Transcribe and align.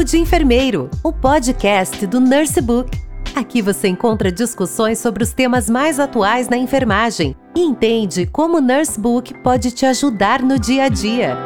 Papo 0.00 0.04
de 0.04 0.16
Enfermeiro, 0.16 0.88
o 1.04 1.12
podcast 1.12 2.06
do 2.06 2.20
Nurse 2.20 2.58
Book. 2.62 2.90
Aqui 3.34 3.60
você 3.60 3.86
encontra 3.86 4.32
discussões 4.32 4.98
sobre 4.98 5.22
os 5.22 5.34
temas 5.34 5.68
mais 5.68 6.00
atuais 6.00 6.48
na 6.48 6.56
enfermagem 6.56 7.36
e 7.54 7.60
entende 7.60 8.24
como 8.24 8.56
o 8.56 8.60
Nurse 8.62 8.98
Book 8.98 9.34
pode 9.42 9.70
te 9.72 9.84
ajudar 9.84 10.42
no 10.42 10.58
dia 10.58 10.84
a 10.84 10.88
dia. 10.88 11.36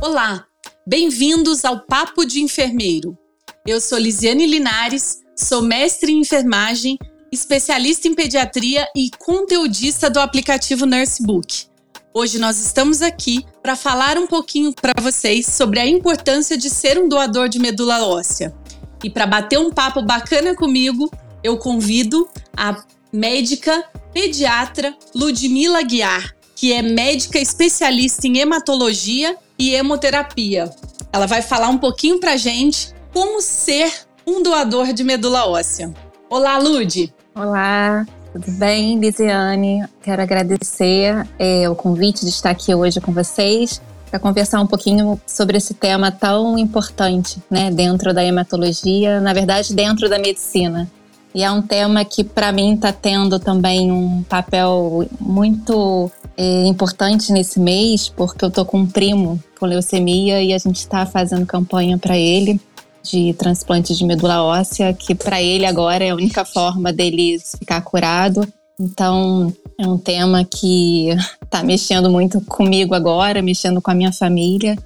Olá, 0.00 0.44
bem-vindos 0.84 1.64
ao 1.64 1.86
Papo 1.86 2.24
de 2.24 2.40
Enfermeiro. 2.40 3.16
Eu 3.64 3.80
sou 3.80 3.96
Lisiane 3.96 4.44
Linares, 4.44 5.21
sou 5.34 5.62
mestre 5.62 6.12
em 6.12 6.20
enfermagem, 6.20 6.98
especialista 7.30 8.06
em 8.08 8.14
pediatria 8.14 8.86
e 8.94 9.10
conteudista 9.18 10.10
do 10.10 10.20
aplicativo 10.20 10.86
Nursebook. 10.86 11.66
Hoje 12.14 12.38
nós 12.38 12.58
estamos 12.58 13.00
aqui 13.00 13.46
para 13.62 13.74
falar 13.74 14.18
um 14.18 14.26
pouquinho 14.26 14.72
para 14.74 14.92
vocês 15.00 15.46
sobre 15.46 15.80
a 15.80 15.86
importância 15.86 16.58
de 16.58 16.68
ser 16.68 16.98
um 16.98 17.08
doador 17.08 17.48
de 17.48 17.58
medula 17.58 18.06
óssea. 18.06 18.54
E 19.02 19.08
para 19.08 19.26
bater 19.26 19.58
um 19.58 19.70
papo 19.70 20.02
bacana 20.02 20.54
comigo, 20.54 21.10
eu 21.42 21.56
convido 21.56 22.28
a 22.54 22.84
médica 23.10 23.82
pediatra 24.12 24.94
Ludmila 25.14 25.82
Guiar, 25.82 26.36
que 26.54 26.72
é 26.72 26.82
médica 26.82 27.38
especialista 27.38 28.26
em 28.26 28.38
hematologia 28.38 29.36
e 29.58 29.74
hemoterapia. 29.74 30.70
Ela 31.12 31.26
vai 31.26 31.40
falar 31.40 31.68
um 31.68 31.78
pouquinho 31.78 32.20
para 32.20 32.36
gente 32.36 32.94
como 33.12 33.40
ser 33.40 33.90
um 34.26 34.42
doador 34.42 34.92
de 34.92 35.04
medula 35.04 35.46
óssea. 35.48 35.92
Olá, 36.30 36.58
Lude! 36.58 37.12
Olá, 37.34 38.06
tudo 38.32 38.50
bem, 38.52 38.98
Lisiane? 38.98 39.84
Quero 40.02 40.22
agradecer 40.22 41.26
é, 41.38 41.68
o 41.68 41.74
convite 41.74 42.20
de 42.20 42.30
estar 42.30 42.50
aqui 42.50 42.74
hoje 42.74 43.00
com 43.00 43.12
vocês 43.12 43.80
para 44.10 44.18
conversar 44.18 44.60
um 44.60 44.66
pouquinho 44.66 45.20
sobre 45.26 45.56
esse 45.56 45.74
tema 45.74 46.12
tão 46.12 46.58
importante, 46.58 47.42
né, 47.50 47.70
dentro 47.70 48.12
da 48.12 48.22
hematologia, 48.22 49.20
na 49.20 49.32
verdade, 49.32 49.74
dentro 49.74 50.08
da 50.08 50.18
medicina. 50.18 50.88
E 51.34 51.42
é 51.42 51.50
um 51.50 51.62
tema 51.62 52.04
que, 52.04 52.22
para 52.22 52.52
mim, 52.52 52.74
está 52.74 52.92
tendo 52.92 53.38
também 53.38 53.90
um 53.90 54.22
papel 54.22 55.08
muito 55.18 56.10
é, 56.36 56.66
importante 56.66 57.32
nesse 57.32 57.58
mês, 57.58 58.10
porque 58.10 58.44
eu 58.44 58.50
tô 58.50 58.66
com 58.66 58.80
um 58.80 58.86
primo 58.86 59.42
com 59.58 59.64
leucemia 59.64 60.42
e 60.42 60.52
a 60.52 60.58
gente 60.58 60.76
está 60.76 61.06
fazendo 61.06 61.46
campanha 61.46 61.96
para 61.96 62.18
ele 62.18 62.60
de 63.02 63.34
transplante 63.34 63.94
de 63.94 64.04
medula 64.04 64.42
óssea, 64.42 64.92
que 64.92 65.14
para 65.14 65.42
ele 65.42 65.66
agora 65.66 66.04
é 66.04 66.10
a 66.10 66.14
única 66.14 66.44
forma 66.44 66.92
dele 66.92 67.40
ficar 67.58 67.80
curado. 67.82 68.46
Então, 68.78 69.52
é 69.78 69.86
um 69.86 69.98
tema 69.98 70.44
que 70.44 71.08
está 71.42 71.62
mexendo 71.64 72.10
muito 72.10 72.40
comigo 72.42 72.94
agora, 72.94 73.42
mexendo 73.42 73.80
com 73.80 73.90
a 73.90 73.94
minha 73.94 74.12
família. 74.12 74.76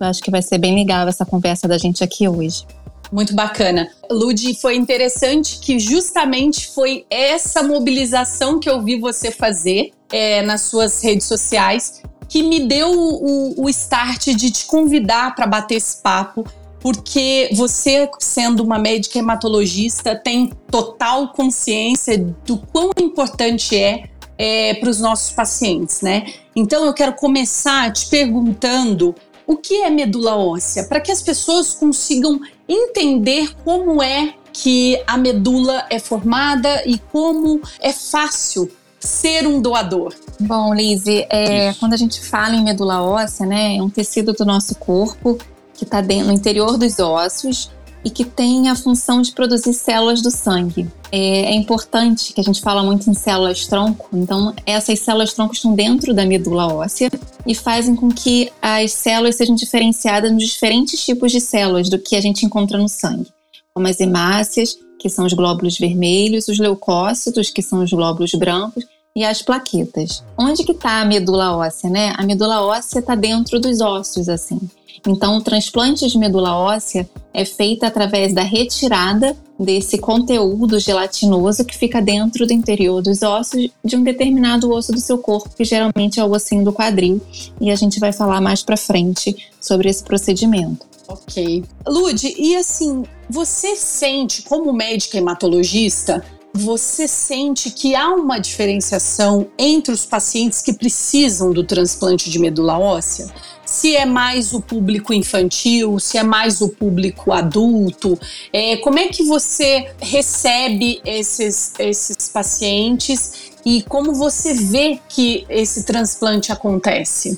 Eu 0.00 0.06
acho 0.06 0.22
que 0.22 0.30
vai 0.30 0.42
ser 0.42 0.58
bem 0.58 0.74
legal 0.74 1.08
essa 1.08 1.24
conversa 1.24 1.66
da 1.66 1.78
gente 1.78 2.02
aqui 2.02 2.28
hoje. 2.28 2.64
Muito 3.12 3.34
bacana. 3.34 3.88
Ludi, 4.10 4.54
foi 4.54 4.76
interessante 4.76 5.58
que 5.60 5.78
justamente 5.78 6.66
foi 6.68 7.06
essa 7.08 7.62
mobilização 7.62 8.58
que 8.58 8.68
eu 8.68 8.82
vi 8.82 8.98
você 8.98 9.30
fazer 9.30 9.92
é, 10.10 10.42
nas 10.42 10.62
suas 10.62 11.02
redes 11.02 11.26
sociais 11.26 12.02
que 12.28 12.42
me 12.42 12.66
deu 12.66 12.90
o, 12.90 13.64
o 13.64 13.68
start 13.68 14.26
de 14.34 14.50
te 14.50 14.66
convidar 14.66 15.34
para 15.34 15.46
bater 15.46 15.76
esse 15.76 16.02
papo 16.02 16.44
porque 16.86 17.50
você, 17.52 18.08
sendo 18.20 18.62
uma 18.62 18.78
médica 18.78 19.18
hematologista, 19.18 20.14
tem 20.14 20.52
total 20.70 21.32
consciência 21.32 22.16
do 22.46 22.58
quão 22.58 22.92
importante 23.00 23.74
é, 23.74 24.04
é 24.38 24.72
para 24.74 24.88
os 24.88 25.00
nossos 25.00 25.32
pacientes, 25.32 26.00
né? 26.00 26.32
Então 26.54 26.84
eu 26.84 26.94
quero 26.94 27.12
começar 27.14 27.92
te 27.92 28.08
perguntando 28.08 29.16
o 29.44 29.56
que 29.56 29.82
é 29.82 29.90
medula 29.90 30.36
óssea, 30.36 30.84
para 30.84 31.00
que 31.00 31.10
as 31.10 31.20
pessoas 31.20 31.74
consigam 31.74 32.40
entender 32.68 33.52
como 33.64 34.00
é 34.00 34.34
que 34.52 35.02
a 35.08 35.18
medula 35.18 35.84
é 35.90 35.98
formada 35.98 36.84
e 36.86 36.98
como 37.10 37.60
é 37.80 37.92
fácil 37.92 38.70
ser 39.00 39.44
um 39.44 39.60
doador? 39.60 40.14
Bom, 40.38 40.72
Lise, 40.72 41.26
é, 41.30 41.74
quando 41.80 41.94
a 41.94 41.96
gente 41.96 42.24
fala 42.24 42.54
em 42.54 42.62
medula 42.62 43.02
óssea, 43.02 43.44
né, 43.44 43.76
é 43.76 43.82
um 43.82 43.90
tecido 43.90 44.32
do 44.32 44.44
nosso 44.44 44.76
corpo 44.76 45.36
que 45.76 45.84
está 45.84 46.02
no 46.02 46.32
interior 46.32 46.76
dos 46.78 46.98
ossos 46.98 47.70
e 48.06 48.10
que 48.10 48.24
tem 48.24 48.68
a 48.68 48.76
função 48.76 49.20
de 49.20 49.32
produzir 49.32 49.72
células 49.72 50.22
do 50.22 50.30
sangue. 50.30 50.86
É, 51.10 51.46
é, 51.46 51.54
importante 51.54 52.32
que 52.32 52.40
a 52.40 52.44
gente 52.44 52.60
fala 52.60 52.82
muito 52.82 53.10
em 53.10 53.14
células 53.14 53.66
tronco, 53.66 54.08
então 54.12 54.54
essas 54.64 55.00
células 55.00 55.32
tronco 55.32 55.54
estão 55.54 55.74
dentro 55.74 56.14
da 56.14 56.24
medula 56.24 56.72
óssea 56.72 57.10
e 57.44 57.52
fazem 57.52 57.96
com 57.96 58.08
que 58.08 58.52
as 58.62 58.92
células 58.92 59.34
sejam 59.34 59.56
diferenciadas 59.56 60.30
nos 60.30 60.44
diferentes 60.44 61.04
tipos 61.04 61.32
de 61.32 61.40
células 61.40 61.88
do 61.88 61.98
que 61.98 62.14
a 62.14 62.20
gente 62.20 62.46
encontra 62.46 62.78
no 62.78 62.88
sangue, 62.88 63.28
como 63.74 63.88
as 63.88 63.98
hemácias, 63.98 64.78
que 65.00 65.08
são 65.08 65.26
os 65.26 65.32
glóbulos 65.32 65.76
vermelhos, 65.76 66.46
os 66.46 66.58
leucócitos, 66.58 67.50
que 67.50 67.62
são 67.62 67.82
os 67.82 67.90
glóbulos 67.90 68.32
brancos, 68.34 68.84
e 69.16 69.24
as 69.24 69.40
plaquetas. 69.40 70.22
Onde 70.38 70.62
que 70.62 70.72
está 70.72 71.00
a 71.00 71.04
medula 71.06 71.56
óssea, 71.56 71.88
né? 71.88 72.12
A 72.18 72.22
medula 72.22 72.60
óssea 72.60 72.98
está 72.98 73.14
dentro 73.14 73.58
dos 73.58 73.80
ossos, 73.80 74.28
assim. 74.28 74.60
Então, 75.08 75.38
o 75.38 75.40
transplante 75.40 76.06
de 76.06 76.18
medula 76.18 76.54
óssea 76.54 77.08
é 77.32 77.44
feito 77.44 77.84
através 77.84 78.34
da 78.34 78.42
retirada 78.42 79.34
desse 79.58 79.96
conteúdo 79.96 80.78
gelatinoso 80.78 81.64
que 81.64 81.76
fica 81.76 82.02
dentro 82.02 82.46
do 82.46 82.52
interior 82.52 83.00
dos 83.00 83.22
ossos 83.22 83.70
de 83.82 83.96
um 83.96 84.02
determinado 84.02 84.70
osso 84.70 84.92
do 84.92 85.00
seu 85.00 85.16
corpo, 85.16 85.48
que 85.56 85.64
geralmente 85.64 86.20
é 86.20 86.24
o 86.24 86.30
ossinho 86.30 86.64
do 86.64 86.72
quadril, 86.72 87.20
e 87.58 87.70
a 87.70 87.76
gente 87.76 87.98
vai 87.98 88.12
falar 88.12 88.40
mais 88.40 88.62
para 88.62 88.76
frente 88.76 89.34
sobre 89.60 89.88
esse 89.88 90.02
procedimento. 90.02 90.84
Ok. 91.08 91.64
Lude, 91.86 92.34
e 92.36 92.56
assim, 92.56 93.04
você 93.30 93.76
sente 93.76 94.42
como 94.42 94.72
médica 94.72 95.16
hematologista 95.16 96.22
você 96.56 97.06
sente 97.06 97.70
que 97.70 97.94
há 97.94 98.08
uma 98.08 98.38
diferenciação 98.38 99.46
entre 99.58 99.92
os 99.92 100.04
pacientes 100.04 100.62
que 100.62 100.72
precisam 100.72 101.52
do 101.52 101.62
transplante 101.62 102.30
de 102.30 102.38
medula 102.38 102.78
óssea? 102.78 103.28
Se 103.64 103.96
é 103.96 104.06
mais 104.06 104.52
o 104.52 104.60
público 104.60 105.12
infantil, 105.12 105.98
se 105.98 106.16
é 106.16 106.22
mais 106.22 106.60
o 106.60 106.68
público 106.68 107.32
adulto, 107.32 108.18
é, 108.52 108.76
como 108.76 108.98
é 108.98 109.08
que 109.08 109.24
você 109.24 109.90
recebe 110.00 111.00
esses, 111.04 111.72
esses 111.78 112.28
pacientes 112.28 113.52
e 113.64 113.82
como 113.82 114.14
você 114.14 114.54
vê 114.54 115.00
que 115.08 115.44
esse 115.48 115.84
transplante 115.84 116.52
acontece? 116.52 117.36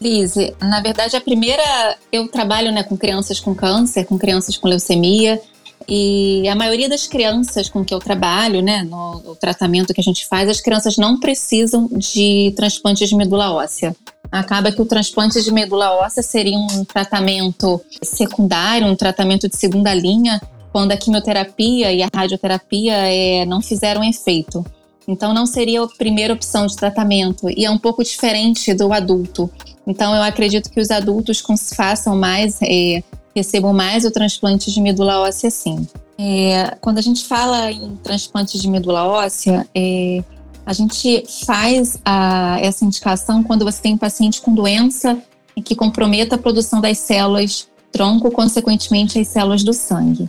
Lise, 0.00 0.54
na 0.60 0.80
verdade, 0.80 1.16
a 1.16 1.20
primeira, 1.20 1.96
eu 2.12 2.28
trabalho 2.28 2.72
né, 2.72 2.82
com 2.82 2.96
crianças 2.96 3.40
com 3.40 3.54
câncer, 3.54 4.04
com 4.04 4.18
crianças 4.18 4.56
com 4.56 4.68
leucemia, 4.68 5.40
e 5.88 6.48
a 6.48 6.54
maioria 6.54 6.88
das 6.88 7.06
crianças 7.06 7.68
com 7.68 7.84
que 7.84 7.92
eu 7.92 7.98
trabalho, 7.98 8.62
né, 8.62 8.82
no, 8.82 9.20
no 9.20 9.36
tratamento 9.36 9.92
que 9.94 10.00
a 10.00 10.04
gente 10.04 10.26
faz, 10.26 10.48
as 10.48 10.60
crianças 10.60 10.96
não 10.96 11.18
precisam 11.18 11.88
de 11.92 12.52
transplante 12.56 13.06
de 13.06 13.16
medula 13.16 13.52
óssea. 13.52 13.94
Acaba 14.30 14.70
que 14.70 14.80
o 14.80 14.86
transplante 14.86 15.42
de 15.42 15.52
medula 15.52 15.90
óssea 15.92 16.22
seria 16.22 16.56
um 16.56 16.84
tratamento 16.84 17.80
secundário, 18.02 18.86
um 18.86 18.94
tratamento 18.94 19.48
de 19.48 19.56
segunda 19.56 19.92
linha, 19.92 20.40
quando 20.72 20.92
a 20.92 20.96
quimioterapia 20.96 21.92
e 21.92 22.02
a 22.02 22.08
radioterapia 22.14 22.94
é, 22.94 23.44
não 23.44 23.60
fizeram 23.60 24.04
efeito. 24.04 24.64
Então, 25.08 25.34
não 25.34 25.46
seria 25.46 25.82
a 25.82 25.88
primeira 25.88 26.32
opção 26.32 26.66
de 26.66 26.76
tratamento 26.76 27.50
e 27.50 27.64
é 27.64 27.70
um 27.70 27.78
pouco 27.78 28.04
diferente 28.04 28.72
do 28.72 28.92
adulto. 28.92 29.50
Então, 29.84 30.14
eu 30.14 30.22
acredito 30.22 30.70
que 30.70 30.80
os 30.80 30.90
adultos 30.90 31.42
façam 31.74 32.14
mais 32.14 32.60
é, 32.62 33.02
recebam 33.34 33.72
mais 33.72 34.04
o 34.04 34.10
transplante 34.10 34.70
de 34.70 34.80
medula 34.80 35.20
óssea 35.20 35.50
sim. 35.50 35.86
É, 36.18 36.76
quando 36.80 36.98
a 36.98 37.02
gente 37.02 37.24
fala 37.24 37.70
em 37.70 37.96
transplante 37.96 38.58
de 38.58 38.68
medula 38.68 39.06
óssea, 39.06 39.66
é, 39.74 40.22
a 40.66 40.72
gente 40.72 41.24
faz 41.46 41.98
a, 42.04 42.58
essa 42.60 42.84
indicação 42.84 43.42
quando 43.42 43.64
você 43.64 43.80
tem 43.80 43.94
um 43.94 43.98
paciente 43.98 44.40
com 44.40 44.54
doença 44.54 45.18
que 45.64 45.74
comprometa 45.74 46.36
a 46.36 46.38
produção 46.38 46.80
das 46.80 46.98
células 46.98 47.68
tronco, 47.92 48.30
consequentemente 48.30 49.18
as 49.18 49.28
células 49.28 49.62
do 49.62 49.72
sangue. 49.72 50.28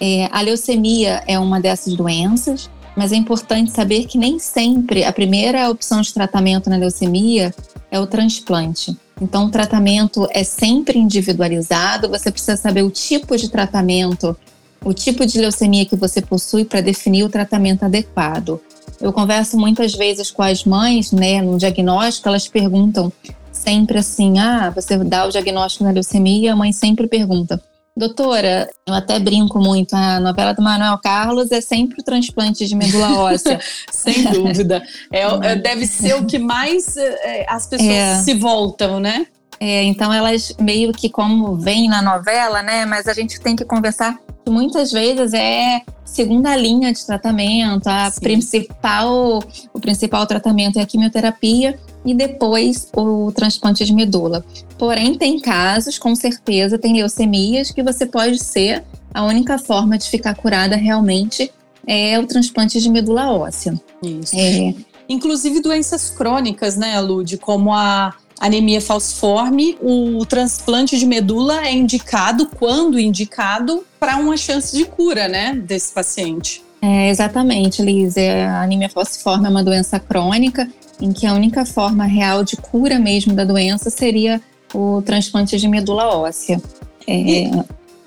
É, 0.00 0.28
a 0.32 0.40
leucemia 0.40 1.22
é 1.26 1.38
uma 1.38 1.60
dessas 1.60 1.94
doenças, 1.94 2.70
mas 2.96 3.12
é 3.12 3.16
importante 3.16 3.70
saber 3.70 4.06
que 4.06 4.18
nem 4.18 4.38
sempre 4.38 5.04
a 5.04 5.12
primeira 5.12 5.70
opção 5.70 6.00
de 6.00 6.12
tratamento 6.12 6.68
na 6.68 6.76
leucemia 6.76 7.54
é 7.90 8.00
o 8.00 8.06
transplante. 8.06 8.96
Então, 9.22 9.46
o 9.46 9.50
tratamento 9.50 10.26
é 10.32 10.42
sempre 10.42 10.98
individualizado, 10.98 12.08
você 12.08 12.28
precisa 12.28 12.56
saber 12.56 12.82
o 12.82 12.90
tipo 12.90 13.36
de 13.36 13.48
tratamento, 13.48 14.36
o 14.84 14.92
tipo 14.92 15.24
de 15.24 15.38
leucemia 15.38 15.86
que 15.86 15.94
você 15.94 16.20
possui 16.20 16.64
para 16.64 16.80
definir 16.80 17.22
o 17.22 17.28
tratamento 17.28 17.84
adequado. 17.84 18.60
Eu 19.00 19.12
converso 19.12 19.56
muitas 19.56 19.94
vezes 19.94 20.28
com 20.32 20.42
as 20.42 20.64
mães, 20.64 21.12
né, 21.12 21.40
no 21.40 21.56
diagnóstico, 21.56 22.28
elas 22.28 22.48
perguntam 22.48 23.12
sempre 23.52 23.98
assim: 23.98 24.40
ah, 24.40 24.70
você 24.70 24.98
dá 24.98 25.24
o 25.24 25.30
diagnóstico 25.30 25.84
na 25.84 25.92
leucemia, 25.92 26.52
a 26.52 26.56
mãe 26.56 26.72
sempre 26.72 27.06
pergunta: 27.06 27.62
Doutora, 27.94 28.70
eu 28.86 28.94
até 28.94 29.18
brinco 29.18 29.58
muito, 29.58 29.94
a 29.94 30.18
novela 30.18 30.54
do 30.54 30.62
Manuel 30.62 30.96
Carlos 30.98 31.52
é 31.52 31.60
sempre 31.60 32.00
o 32.00 32.02
transplante 32.02 32.66
de 32.66 32.74
medula 32.74 33.12
óssea. 33.20 33.60
Sem 33.90 34.24
dúvida. 34.32 34.82
É, 35.10 35.20
é, 35.20 35.56
deve 35.56 35.86
ser 35.86 36.14
o 36.14 36.24
que 36.24 36.38
mais 36.38 36.96
é, 36.96 37.44
as 37.48 37.66
pessoas 37.66 37.90
é. 37.90 38.16
se 38.22 38.32
voltam, 38.32 38.98
né? 38.98 39.26
É, 39.60 39.84
então 39.84 40.12
elas 40.12 40.54
meio 40.58 40.92
que 40.92 41.08
como 41.08 41.54
vem 41.54 41.86
na 41.86 42.00
novela, 42.00 42.62
né? 42.62 42.86
Mas 42.86 43.06
a 43.06 43.12
gente 43.12 43.38
tem 43.40 43.54
que 43.54 43.64
conversar 43.64 44.18
que 44.42 44.50
muitas 44.50 44.90
vezes 44.90 45.34
é 45.34 45.82
segunda 46.04 46.56
linha 46.56 46.92
de 46.92 47.04
tratamento, 47.04 47.86
a 47.86 48.10
Sim. 48.10 48.20
principal, 48.20 49.42
o 49.72 49.80
principal 49.80 50.26
tratamento 50.26 50.78
é 50.78 50.82
a 50.82 50.86
quimioterapia 50.86 51.78
e 52.04 52.14
depois 52.14 52.88
o 52.96 53.30
transplante 53.32 53.84
de 53.84 53.92
medula. 53.92 54.44
Porém, 54.78 55.16
tem 55.16 55.38
casos, 55.38 55.98
com 55.98 56.14
certeza, 56.14 56.78
tem 56.78 56.94
leucemias 56.94 57.70
que 57.70 57.82
você 57.82 58.06
pode 58.06 58.42
ser 58.42 58.82
a 59.14 59.24
única 59.24 59.58
forma 59.58 59.98
de 59.98 60.08
ficar 60.08 60.34
curada 60.34 60.76
realmente 60.76 61.52
é 61.86 62.18
o 62.18 62.26
transplante 62.26 62.80
de 62.80 62.88
medula 62.88 63.32
óssea. 63.32 63.74
Isso. 64.02 64.36
É. 64.36 64.74
Inclusive 65.08 65.60
doenças 65.60 66.10
crônicas, 66.10 66.76
né, 66.76 66.98
Lud, 67.00 67.36
como 67.38 67.72
a 67.72 68.14
anemia 68.40 68.80
falciforme, 68.80 69.76
o 69.80 70.24
transplante 70.26 70.98
de 70.98 71.04
medula 71.04 71.64
é 71.66 71.72
indicado, 71.72 72.46
quando 72.46 72.98
indicado, 72.98 73.84
para 74.00 74.16
uma 74.16 74.36
chance 74.36 74.76
de 74.76 74.84
cura, 74.84 75.28
né, 75.28 75.54
desse 75.54 75.92
paciente. 75.92 76.62
É, 76.80 77.08
exatamente, 77.10 77.80
Liz. 77.80 78.16
É, 78.16 78.44
a 78.44 78.62
anemia 78.62 78.88
falciforme 78.88 79.46
é 79.46 79.50
uma 79.50 79.62
doença 79.62 80.00
crônica 80.00 80.68
em 81.02 81.12
que 81.12 81.26
a 81.26 81.34
única 81.34 81.66
forma 81.66 82.04
real 82.04 82.44
de 82.44 82.56
cura 82.56 82.98
mesmo 82.98 83.34
da 83.34 83.44
doença 83.44 83.90
seria 83.90 84.40
o 84.72 85.02
transplante 85.02 85.58
de 85.58 85.68
medula 85.68 86.16
óssea. 86.16 86.62
É... 87.06 87.50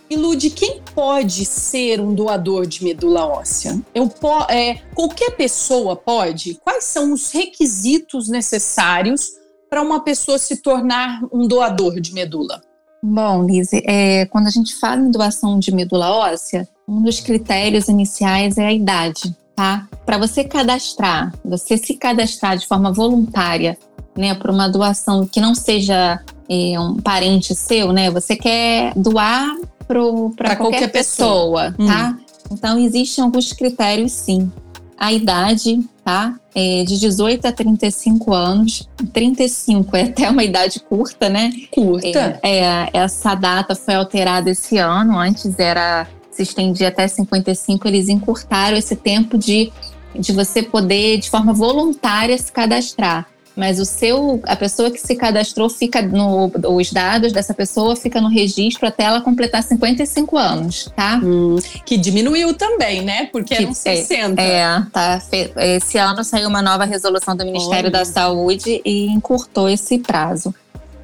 E, 0.09 0.15
e 0.15 0.49
quem 0.51 0.81
pode 0.93 1.45
ser 1.45 1.99
um 1.99 2.13
doador 2.13 2.65
de 2.65 2.83
medula 2.83 3.25
óssea? 3.25 3.79
Eu 3.93 4.07
po 4.07 4.45
é, 4.49 4.75
qualquer 4.93 5.31
pessoa 5.31 5.95
pode? 5.95 6.55
Quais 6.63 6.85
são 6.85 7.11
os 7.11 7.31
requisitos 7.31 8.29
necessários 8.29 9.31
para 9.69 9.81
uma 9.81 10.03
pessoa 10.03 10.37
se 10.37 10.61
tornar 10.61 11.21
um 11.33 11.47
doador 11.47 11.99
de 11.99 12.13
medula? 12.13 12.61
Bom, 13.03 13.45
Lise, 13.45 13.83
é, 13.85 14.25
quando 14.27 14.47
a 14.47 14.51
gente 14.51 14.75
fala 14.75 15.01
em 15.01 15.11
doação 15.11 15.59
de 15.59 15.71
medula 15.73 16.11
óssea, 16.11 16.67
um 16.87 17.01
dos 17.01 17.19
critérios 17.19 17.87
iniciais 17.87 18.57
é 18.57 18.65
a 18.65 18.73
idade, 18.73 19.35
tá? 19.55 19.87
Para 20.05 20.17
você 20.17 20.43
cadastrar, 20.43 21.33
você 21.43 21.77
se 21.77 21.95
cadastrar 21.95 22.57
de 22.57 22.67
forma 22.67 22.91
voluntária, 22.91 23.77
né, 24.17 24.33
para 24.33 24.51
uma 24.51 24.67
doação 24.67 25.25
que 25.25 25.41
não 25.41 25.53
seja 25.55 26.19
é, 26.49 26.79
um 26.79 26.95
parente 26.97 27.53
seu, 27.55 27.91
né? 27.91 28.09
Você 28.11 28.35
quer 28.35 28.93
doar 28.95 29.55
para 29.87 29.99
qualquer, 29.99 30.57
qualquer, 30.57 30.91
pessoa, 30.91 31.71
pessoa 31.71 31.87
tá? 31.87 32.09
Hum. 32.09 32.25
Então 32.51 32.79
existem 32.79 33.23
alguns 33.23 33.51
critérios, 33.51 34.11
sim 34.11 34.51
a 34.97 35.11
idade, 35.11 35.79
tá? 36.03 36.35
É 36.53 36.83
de 36.83 36.99
18 36.99 37.45
a 37.45 37.51
35 37.51 38.33
anos. 38.33 38.89
35 39.11 39.95
é 39.95 40.03
até 40.03 40.29
uma 40.29 40.43
idade 40.43 40.79
curta, 40.79 41.29
né? 41.29 41.51
Curta. 41.71 42.39
É, 42.41 42.59
é, 42.59 42.89
essa 42.93 43.35
data 43.35 43.75
foi 43.75 43.95
alterada 43.95 44.49
esse 44.49 44.77
ano. 44.77 45.19
Antes 45.19 45.59
era 45.59 46.07
se 46.35 46.43
estendia 46.43 46.89
até 46.89 47.07
55. 47.07 47.87
Eles 47.87 48.09
encurtaram 48.09 48.77
esse 48.77 48.95
tempo 48.95 49.37
de, 49.37 49.71
de 50.13 50.31
você 50.31 50.61
poder, 50.61 51.17
de 51.17 51.29
forma 51.29 51.53
voluntária, 51.53 52.37
se 52.37 52.51
cadastrar 52.51 53.27
mas 53.55 53.79
o 53.79 53.85
seu, 53.85 54.41
a 54.43 54.55
pessoa 54.55 54.91
que 54.91 54.99
se 54.99 55.15
cadastrou 55.15 55.69
fica 55.69 56.01
no, 56.01 56.51
os 56.75 56.91
dados 56.91 57.31
dessa 57.31 57.53
pessoa 57.53 57.95
fica 57.95 58.19
no 58.19 58.27
registro 58.27 58.85
até 58.87 59.03
ela 59.03 59.21
completar 59.21 59.63
55 59.63 60.37
anos, 60.37 60.91
tá? 60.95 61.21
Hum, 61.23 61.55
que 61.85 61.95
diminuiu 61.97 62.53
também, 62.53 63.01
né? 63.01 63.29
Porque 63.31 63.55
que, 63.55 63.63
eram 63.63 63.73
60. 63.73 64.41
É, 64.41 64.57
é, 64.57 64.83
tá. 64.91 65.21
Esse 65.57 65.97
ano 65.97 66.23
saiu 66.23 66.49
uma 66.49 66.61
nova 66.61 66.83
resolução 66.83 67.35
do 67.35 67.45
Ministério 67.45 67.89
Olha. 67.89 67.99
da 67.99 68.05
Saúde 68.05 68.81
e 68.83 69.07
encurtou 69.07 69.69
esse 69.69 69.99
prazo. 69.99 70.53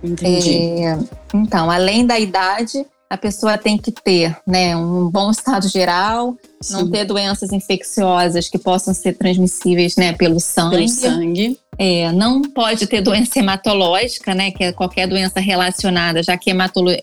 Entendi. 0.03 0.83
É, 0.83 0.97
então, 1.33 1.71
além 1.71 2.05
da 2.05 2.19
idade, 2.19 2.85
a 3.11 3.17
pessoa 3.17 3.57
tem 3.57 3.77
que 3.77 3.91
ter 3.91 4.37
né, 4.47 4.73
um 4.73 5.09
bom 5.09 5.31
estado 5.31 5.67
geral, 5.67 6.37
Sim. 6.61 6.73
não 6.75 6.89
ter 6.89 7.03
doenças 7.03 7.51
infecciosas 7.51 8.47
que 8.47 8.57
possam 8.57 8.93
ser 8.93 9.17
transmissíveis 9.17 9.97
né, 9.97 10.13
pelo 10.13 10.39
sangue. 10.39 10.77
Pelo 10.77 10.87
sangue. 10.87 11.59
É, 11.77 12.09
não 12.13 12.41
pode 12.41 12.87
ter 12.87 13.01
doença 13.01 13.37
hematológica, 13.37 14.33
né, 14.33 14.51
que 14.51 14.63
é 14.63 14.71
qualquer 14.71 15.09
doença 15.09 15.41
relacionada, 15.41 16.23
já 16.23 16.37
que 16.37 16.49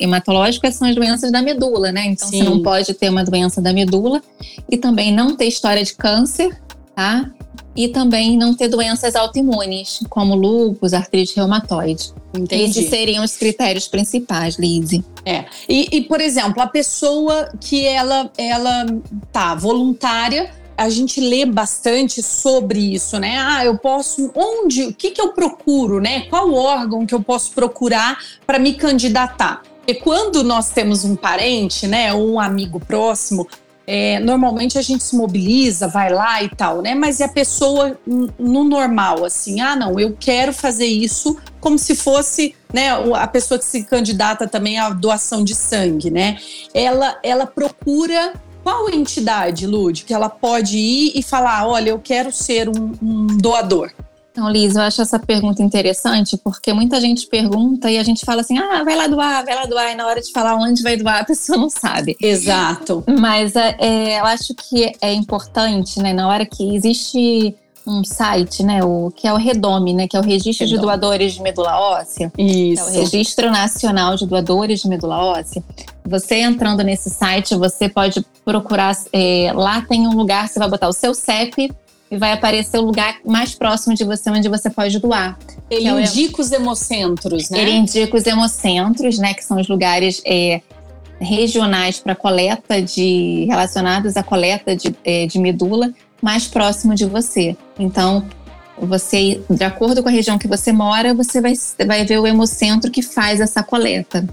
hematológicas 0.00 0.76
são 0.76 0.88
as 0.88 0.94
doenças 0.94 1.30
da 1.30 1.42
medula, 1.42 1.92
né? 1.92 2.06
Então 2.06 2.26
Sim. 2.26 2.38
você 2.38 2.44
não 2.44 2.62
pode 2.62 2.94
ter 2.94 3.10
uma 3.10 3.22
doença 3.22 3.60
da 3.60 3.74
medula 3.74 4.22
e 4.70 4.78
também 4.78 5.12
não 5.12 5.36
ter 5.36 5.44
história 5.44 5.84
de 5.84 5.92
câncer, 5.92 6.58
tá? 6.98 7.30
e 7.76 7.86
também 7.86 8.36
não 8.36 8.54
ter 8.54 8.66
doenças 8.66 9.14
autoimunes, 9.14 10.00
como 10.10 10.34
lúpus, 10.34 10.92
artrite 10.92 11.36
reumatoide. 11.36 12.12
Entendi. 12.36 12.64
Esses 12.64 12.90
seriam 12.90 13.24
os 13.24 13.36
critérios 13.36 13.86
principais, 13.86 14.56
Lizzie. 14.58 15.04
É. 15.24 15.44
E, 15.68 15.86
e, 15.92 16.00
por 16.02 16.20
exemplo, 16.20 16.60
a 16.60 16.66
pessoa 16.66 17.48
que 17.60 17.86
ela, 17.86 18.28
ela 18.36 18.84
tá 19.30 19.54
voluntária, 19.54 20.50
a 20.76 20.88
gente 20.88 21.20
lê 21.20 21.46
bastante 21.46 22.20
sobre 22.20 22.94
isso, 22.94 23.16
né? 23.20 23.38
Ah, 23.38 23.64
eu 23.64 23.78
posso. 23.78 24.32
Onde? 24.34 24.86
O 24.86 24.92
que, 24.92 25.12
que 25.12 25.20
eu 25.20 25.28
procuro, 25.28 26.00
né? 26.00 26.22
Qual 26.22 26.52
órgão 26.52 27.06
que 27.06 27.14
eu 27.14 27.22
posso 27.22 27.52
procurar 27.52 28.18
para 28.44 28.58
me 28.58 28.74
candidatar? 28.74 29.62
E 29.86 29.94
quando 29.94 30.42
nós 30.42 30.70
temos 30.70 31.04
um 31.04 31.14
parente, 31.14 31.86
né, 31.86 32.12
ou 32.12 32.32
um 32.32 32.40
amigo 32.40 32.78
próximo 32.80 33.46
é, 33.90 34.20
normalmente 34.20 34.76
a 34.76 34.82
gente 34.82 35.02
se 35.02 35.16
mobiliza, 35.16 35.88
vai 35.88 36.12
lá 36.12 36.42
e 36.42 36.50
tal, 36.50 36.82
né? 36.82 36.94
Mas 36.94 37.22
é 37.22 37.24
a 37.24 37.28
pessoa 37.28 37.98
no 38.06 38.62
normal, 38.62 39.24
assim, 39.24 39.62
ah, 39.62 39.74
não, 39.74 39.98
eu 39.98 40.14
quero 40.20 40.52
fazer 40.52 40.84
isso 40.84 41.38
como 41.58 41.78
se 41.78 41.94
fosse, 41.94 42.54
né, 42.70 42.90
a 43.14 43.26
pessoa 43.26 43.58
que 43.58 43.64
se 43.64 43.84
candidata 43.84 44.46
também 44.46 44.78
à 44.78 44.90
doação 44.90 45.42
de 45.42 45.54
sangue, 45.54 46.10
né? 46.10 46.36
Ela, 46.74 47.18
ela 47.22 47.46
procura 47.46 48.34
qual 48.62 48.90
entidade, 48.90 49.66
Lud, 49.66 50.04
que 50.04 50.12
ela 50.12 50.28
pode 50.28 50.76
ir 50.76 51.12
e 51.14 51.22
falar, 51.22 51.66
olha, 51.66 51.88
eu 51.88 51.98
quero 51.98 52.30
ser 52.30 52.68
um, 52.68 52.92
um 53.00 53.26
doador. 53.38 53.90
Então, 54.38 54.48
Liz, 54.50 54.76
eu 54.76 54.82
acho 54.82 55.02
essa 55.02 55.18
pergunta 55.18 55.60
interessante 55.64 56.36
porque 56.36 56.72
muita 56.72 57.00
gente 57.00 57.26
pergunta 57.26 57.90
e 57.90 57.98
a 57.98 58.04
gente 58.04 58.24
fala 58.24 58.42
assim: 58.42 58.56
ah, 58.56 58.84
vai 58.84 58.94
lá 58.94 59.08
doar, 59.08 59.44
vai 59.44 59.56
lá 59.56 59.66
doar, 59.66 59.90
e 59.90 59.96
na 59.96 60.06
hora 60.06 60.20
de 60.20 60.30
falar 60.30 60.54
onde 60.54 60.80
vai 60.80 60.96
doar, 60.96 61.22
a 61.22 61.24
pessoa 61.24 61.58
não 61.58 61.68
sabe. 61.68 62.16
Exato. 62.22 63.02
Mas 63.18 63.56
é, 63.56 63.76
é, 63.80 64.20
eu 64.20 64.24
acho 64.26 64.54
que 64.54 64.92
é 65.00 65.12
importante, 65.12 66.00
né, 66.00 66.12
na 66.12 66.28
hora 66.28 66.46
que 66.46 66.76
existe 66.76 67.52
um 67.84 68.04
site, 68.04 68.62
né, 68.62 68.84
o 68.84 69.10
que 69.10 69.26
é 69.26 69.32
o 69.32 69.36
Redome, 69.36 69.92
né, 69.92 70.06
que 70.06 70.16
é 70.16 70.20
o 70.20 70.22
Registro 70.22 70.66
Redome. 70.66 70.78
de 70.78 70.86
Doadores 70.86 71.32
de 71.32 71.42
Medula 71.42 71.76
Óssea. 71.76 72.32
Isso. 72.38 72.82
É 72.82 72.84
o 72.84 72.92
Registro 72.92 73.50
Nacional 73.50 74.14
de 74.14 74.24
Doadores 74.24 74.82
de 74.82 74.88
Medula 74.88 75.16
Óssea. 75.16 75.64
Você 76.06 76.36
entrando 76.36 76.84
nesse 76.84 77.10
site, 77.10 77.56
você 77.56 77.88
pode 77.88 78.24
procurar, 78.44 78.96
é, 79.12 79.50
lá 79.52 79.82
tem 79.82 80.06
um 80.06 80.14
lugar, 80.14 80.48
você 80.48 80.60
vai 80.60 80.68
botar 80.70 80.88
o 80.88 80.92
seu 80.92 81.12
CEP, 81.12 81.72
e 82.10 82.16
vai 82.16 82.32
aparecer 82.32 82.78
o 82.78 82.82
lugar 82.82 83.16
mais 83.24 83.54
próximo 83.54 83.94
de 83.94 84.04
você 84.04 84.30
onde 84.30 84.48
você 84.48 84.70
pode 84.70 84.98
doar. 84.98 85.38
Ele 85.70 85.88
é 85.88 86.00
indica 86.00 86.40
os 86.40 86.50
hemocentros, 86.50 87.50
né? 87.50 87.60
Ele 87.60 87.72
indica 87.72 88.16
os 88.16 88.26
hemocentros, 88.26 89.18
né? 89.18 89.34
Que 89.34 89.44
são 89.44 89.60
os 89.60 89.68
lugares 89.68 90.22
é, 90.24 90.62
regionais 91.20 91.98
para 91.98 92.14
coleta 92.14 92.80
de 92.80 93.44
relacionados 93.46 94.16
à 94.16 94.22
coleta 94.22 94.74
de, 94.74 94.94
é, 95.04 95.26
de 95.26 95.38
medula 95.38 95.92
mais 96.22 96.46
próximo 96.46 96.94
de 96.94 97.04
você. 97.04 97.56
Então, 97.78 98.24
você, 98.80 99.40
de 99.50 99.64
acordo 99.64 100.02
com 100.02 100.08
a 100.08 100.12
região 100.12 100.38
que 100.38 100.48
você 100.48 100.72
mora, 100.72 101.12
você 101.12 101.40
vai, 101.40 101.52
vai 101.86 102.04
ver 102.04 102.18
o 102.18 102.26
hemocentro 102.26 102.90
que 102.90 103.02
faz 103.02 103.40
essa 103.40 103.62
coleta. 103.62 104.26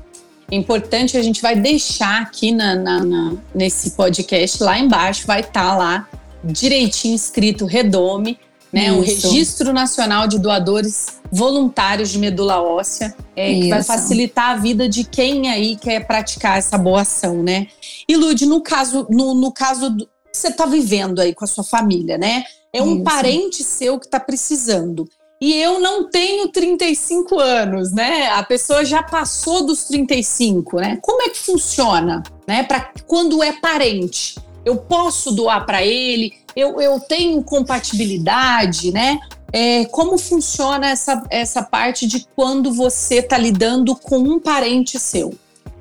Importante, 0.51 1.17
a 1.17 1.23
gente 1.23 1.41
vai 1.41 1.55
deixar 1.55 2.21
aqui 2.21 2.51
na, 2.51 2.75
na, 2.75 3.03
na 3.03 3.33
nesse 3.53 3.91
podcast, 3.91 4.61
lá 4.63 4.77
embaixo 4.77 5.25
vai 5.25 5.39
estar 5.39 5.71
tá 5.71 5.75
lá 5.75 6.07
direitinho 6.45 7.15
escrito 7.15 7.65
Redome, 7.65 8.37
né? 8.71 8.91
O 8.91 9.01
Registro 9.01 9.71
Nacional 9.71 10.27
de 10.27 10.37
Doadores 10.37 11.19
Voluntários 11.31 12.09
de 12.09 12.19
Medula 12.19 12.61
Óssea, 12.61 13.15
é, 13.35 13.53
que 13.53 13.69
vai 13.69 13.81
facilitar 13.81 14.51
a 14.51 14.55
vida 14.57 14.89
de 14.89 15.03
quem 15.05 15.49
aí 15.49 15.77
quer 15.77 16.05
praticar 16.05 16.57
essa 16.57 16.77
boa 16.77 17.01
ação, 17.01 17.41
né? 17.41 17.67
E 18.07 18.15
Lud, 18.17 18.45
no 18.45 18.61
caso, 18.61 19.07
no, 19.09 19.33
no 19.33 19.51
caso 19.51 19.89
do, 19.89 20.05
que 20.05 20.37
você 20.37 20.49
está 20.49 20.65
vivendo 20.65 21.19
aí 21.19 21.33
com 21.33 21.45
a 21.45 21.47
sua 21.47 21.63
família, 21.63 22.17
né? 22.17 22.43
É 22.73 22.81
um 22.81 22.95
Isso. 22.95 23.03
parente 23.03 23.63
seu 23.63 23.97
que 23.97 24.05
está 24.05 24.19
precisando. 24.19 25.07
E 25.39 25.53
eu 25.53 25.79
não 25.79 26.09
tenho 26.09 26.47
35 26.49 27.39
anos, 27.39 27.91
né? 27.91 28.27
A 28.29 28.43
pessoa 28.43 28.83
já 28.83 29.01
passou 29.03 29.65
dos 29.65 29.85
35, 29.85 30.77
né? 30.77 30.99
Como 31.01 31.21
é 31.21 31.29
que 31.29 31.37
funciona, 31.37 32.23
né? 32.47 32.63
Para 32.63 32.91
quando 33.07 33.41
é 33.41 33.53
parente? 33.53 34.35
Eu 34.65 34.77
posso 34.77 35.31
doar 35.31 35.65
para 35.65 35.85
ele, 35.85 36.33
eu, 36.55 36.81
eu 36.81 36.99
tenho 36.99 37.41
compatibilidade, 37.43 38.91
né? 38.91 39.19
É, 39.53 39.85
como 39.85 40.17
funciona 40.17 40.87
essa, 40.89 41.23
essa 41.29 41.63
parte 41.63 42.07
de 42.07 42.25
quando 42.35 42.73
você 42.73 43.19
está 43.19 43.37
lidando 43.37 43.95
com 43.95 44.17
um 44.17 44.39
parente 44.39 44.99
seu? 44.99 45.33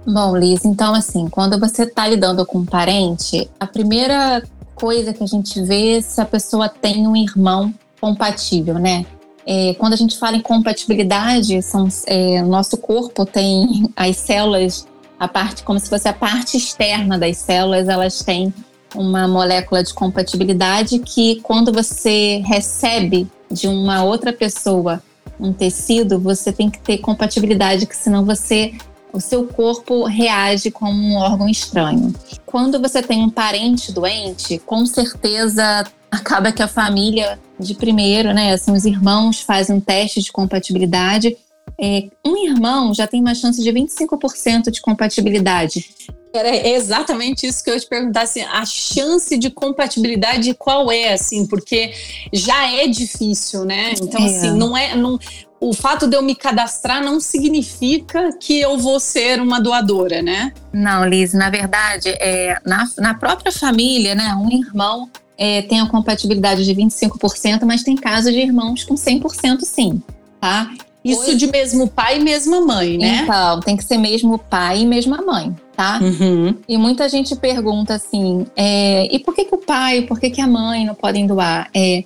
Bom, 0.07 0.37
Liz, 0.37 0.65
então 0.65 0.95
assim, 0.95 1.29
quando 1.29 1.59
você 1.59 1.85
está 1.85 2.07
lidando 2.07 2.45
com 2.45 2.59
um 2.59 2.67
parente, 2.67 3.51
a 3.59 3.67
primeira 3.67 4.43
coisa 4.75 5.15
que 5.15 5.25
a 5.25 5.27
gente 5.27 5.63
vê 5.63 5.97
é 5.97 6.01
se 6.03 6.21
a 6.21 6.27
pessoa 6.27 6.69
tem 6.69 7.09
um 7.09 7.17
irmão 7.17 7.73
compatível, 8.01 8.75
né? 8.75 9.07
É, 9.47 9.75
quando 9.75 9.95
a 9.95 9.97
gente 9.97 10.19
fala 10.19 10.37
em 10.37 10.41
compatibilidade, 10.41 11.61
são, 11.63 11.89
é, 12.07 12.43
nosso 12.43 12.77
corpo 12.77 13.25
tem 13.25 13.89
as 13.97 14.17
células, 14.17 14.87
a 15.19 15.29
parte 15.29 15.63
como 15.63 15.79
se 15.79 15.89
fosse 15.89 16.09
a 16.09 16.13
parte 16.13 16.57
externa 16.57 17.19
das 17.19 17.39
células, 17.39 17.89
elas 17.89 18.23
têm 18.23 18.53
uma 18.95 19.27
molécula 19.27 19.83
de 19.83 19.93
compatibilidade 19.93 20.99
que 21.01 21.41
quando 21.43 21.73
você 21.73 22.43
recebe 22.45 23.27
de 23.51 23.69
uma 23.69 24.05
outra 24.05 24.33
pessoa 24.33 25.03
um 25.39 25.53
tecido, 25.53 26.19
você 26.19 26.53
tem 26.53 26.71
que 26.71 26.79
ter 26.79 26.99
compatibilidade, 26.99 27.87
que 27.87 27.97
senão 27.97 28.25
você 28.25 28.75
o 29.13 29.21
seu 29.21 29.47
corpo 29.47 30.05
reage 30.05 30.73
como 30.73 31.01
um 31.01 31.15
órgão 31.15 31.49
estranho. 31.49 32.13
Quando 32.45 32.81
você 32.81 33.01
tem 33.01 33.23
um 33.23 33.31
parente 33.31 33.93
doente, 33.93 34.59
com 34.59 34.85
certeza 34.85 35.85
acaba 36.11 36.51
que 36.51 36.63
a 36.63 36.67
família 36.67 37.39
de 37.59 37.75
primeiro, 37.75 38.33
né, 38.35 38.53
assim, 38.53 38.73
os 38.73 38.85
irmãos 38.85 39.41
fazem 39.41 39.77
um 39.77 39.81
teste 39.81 40.21
de 40.21 40.33
compatibilidade. 40.33 41.37
É, 41.81 42.09
um 42.25 42.45
irmão 42.45 42.93
já 42.93 43.07
tem 43.07 43.21
uma 43.21 43.37
chance 43.37 43.63
de 43.63 43.71
25% 43.71 44.71
de 44.73 44.81
compatibilidade. 44.81 45.89
Era 46.35 46.69
exatamente 46.69 47.47
isso 47.47 47.63
que 47.63 47.71
eu 47.71 47.79
te 47.79 47.87
perguntar, 47.87 48.23
assim, 48.23 48.43
a 48.43 48.65
chance 48.67 49.39
de 49.39 49.51
compatibilidade 49.51 50.53
qual 50.55 50.91
é, 50.91 51.13
assim, 51.13 51.47
porque 51.47 51.93
já 52.33 52.73
é 52.73 52.89
difícil, 52.89 53.65
né? 53.65 53.95
Então, 54.01 54.21
é. 54.21 54.27
assim, 54.27 54.51
não 54.51 54.77
é, 54.77 54.97
não, 54.97 55.17
o 55.61 55.73
fato 55.73 56.07
de 56.07 56.17
eu 56.17 56.23
me 56.23 56.35
cadastrar 56.35 57.03
não 57.03 57.21
significa 57.21 58.37
que 58.39 58.61
eu 58.61 58.77
vou 58.77 58.99
ser 58.99 59.41
uma 59.41 59.61
doadora, 59.61 60.21
né? 60.21 60.53
Não, 60.73 61.07
Liz, 61.07 61.33
na 61.33 61.49
verdade, 61.49 62.11
é, 62.21 62.59
na, 62.67 62.85
na 62.99 63.15
própria 63.15 63.53
família, 63.53 64.15
né, 64.15 64.35
um 64.35 64.51
irmão 64.51 65.09
é, 65.39 65.63
tem 65.63 65.81
a 65.81 65.87
compatibilidade 65.87 66.65
de 66.65 66.75
25%, 66.75 67.65
mas 67.65 67.83
tem 67.83 67.97
casos 67.97 68.33
de 68.33 68.41
irmãos 68.41 68.85
com 68.85 68.95
100% 68.95 69.61
sim, 69.63 70.03
tá? 70.41 70.71
Isso 71.05 71.23
Hoje, 71.23 71.37
de 71.37 71.47
mesmo 71.47 71.87
pai 71.87 72.19
e 72.19 72.21
mesma 72.21 72.61
mãe, 72.61 72.97
né? 72.97 73.21
Então, 73.23 73.61
tem 73.61 73.77
que 73.77 73.85
ser 73.85 73.99
mesmo 73.99 74.39
pai 74.39 74.81
e 74.81 74.87
mesma 74.87 75.19
mãe, 75.19 75.55
tá? 75.77 76.01
Uhum. 76.01 76.55
E 76.69 76.79
muita 76.79 77.09
gente 77.09 77.35
pergunta 77.37 77.95
assim, 77.95 78.47
é, 78.57 79.15
e 79.15 79.19
por 79.19 79.35
que, 79.35 79.45
que 79.45 79.55
o 79.55 79.59
pai, 79.59 80.03
por 80.03 80.19
que, 80.19 80.31
que 80.31 80.41
a 80.41 80.47
mãe 80.47 80.85
não 80.85 80.95
podem 80.95 81.27
doar? 81.27 81.69
É, 81.75 82.05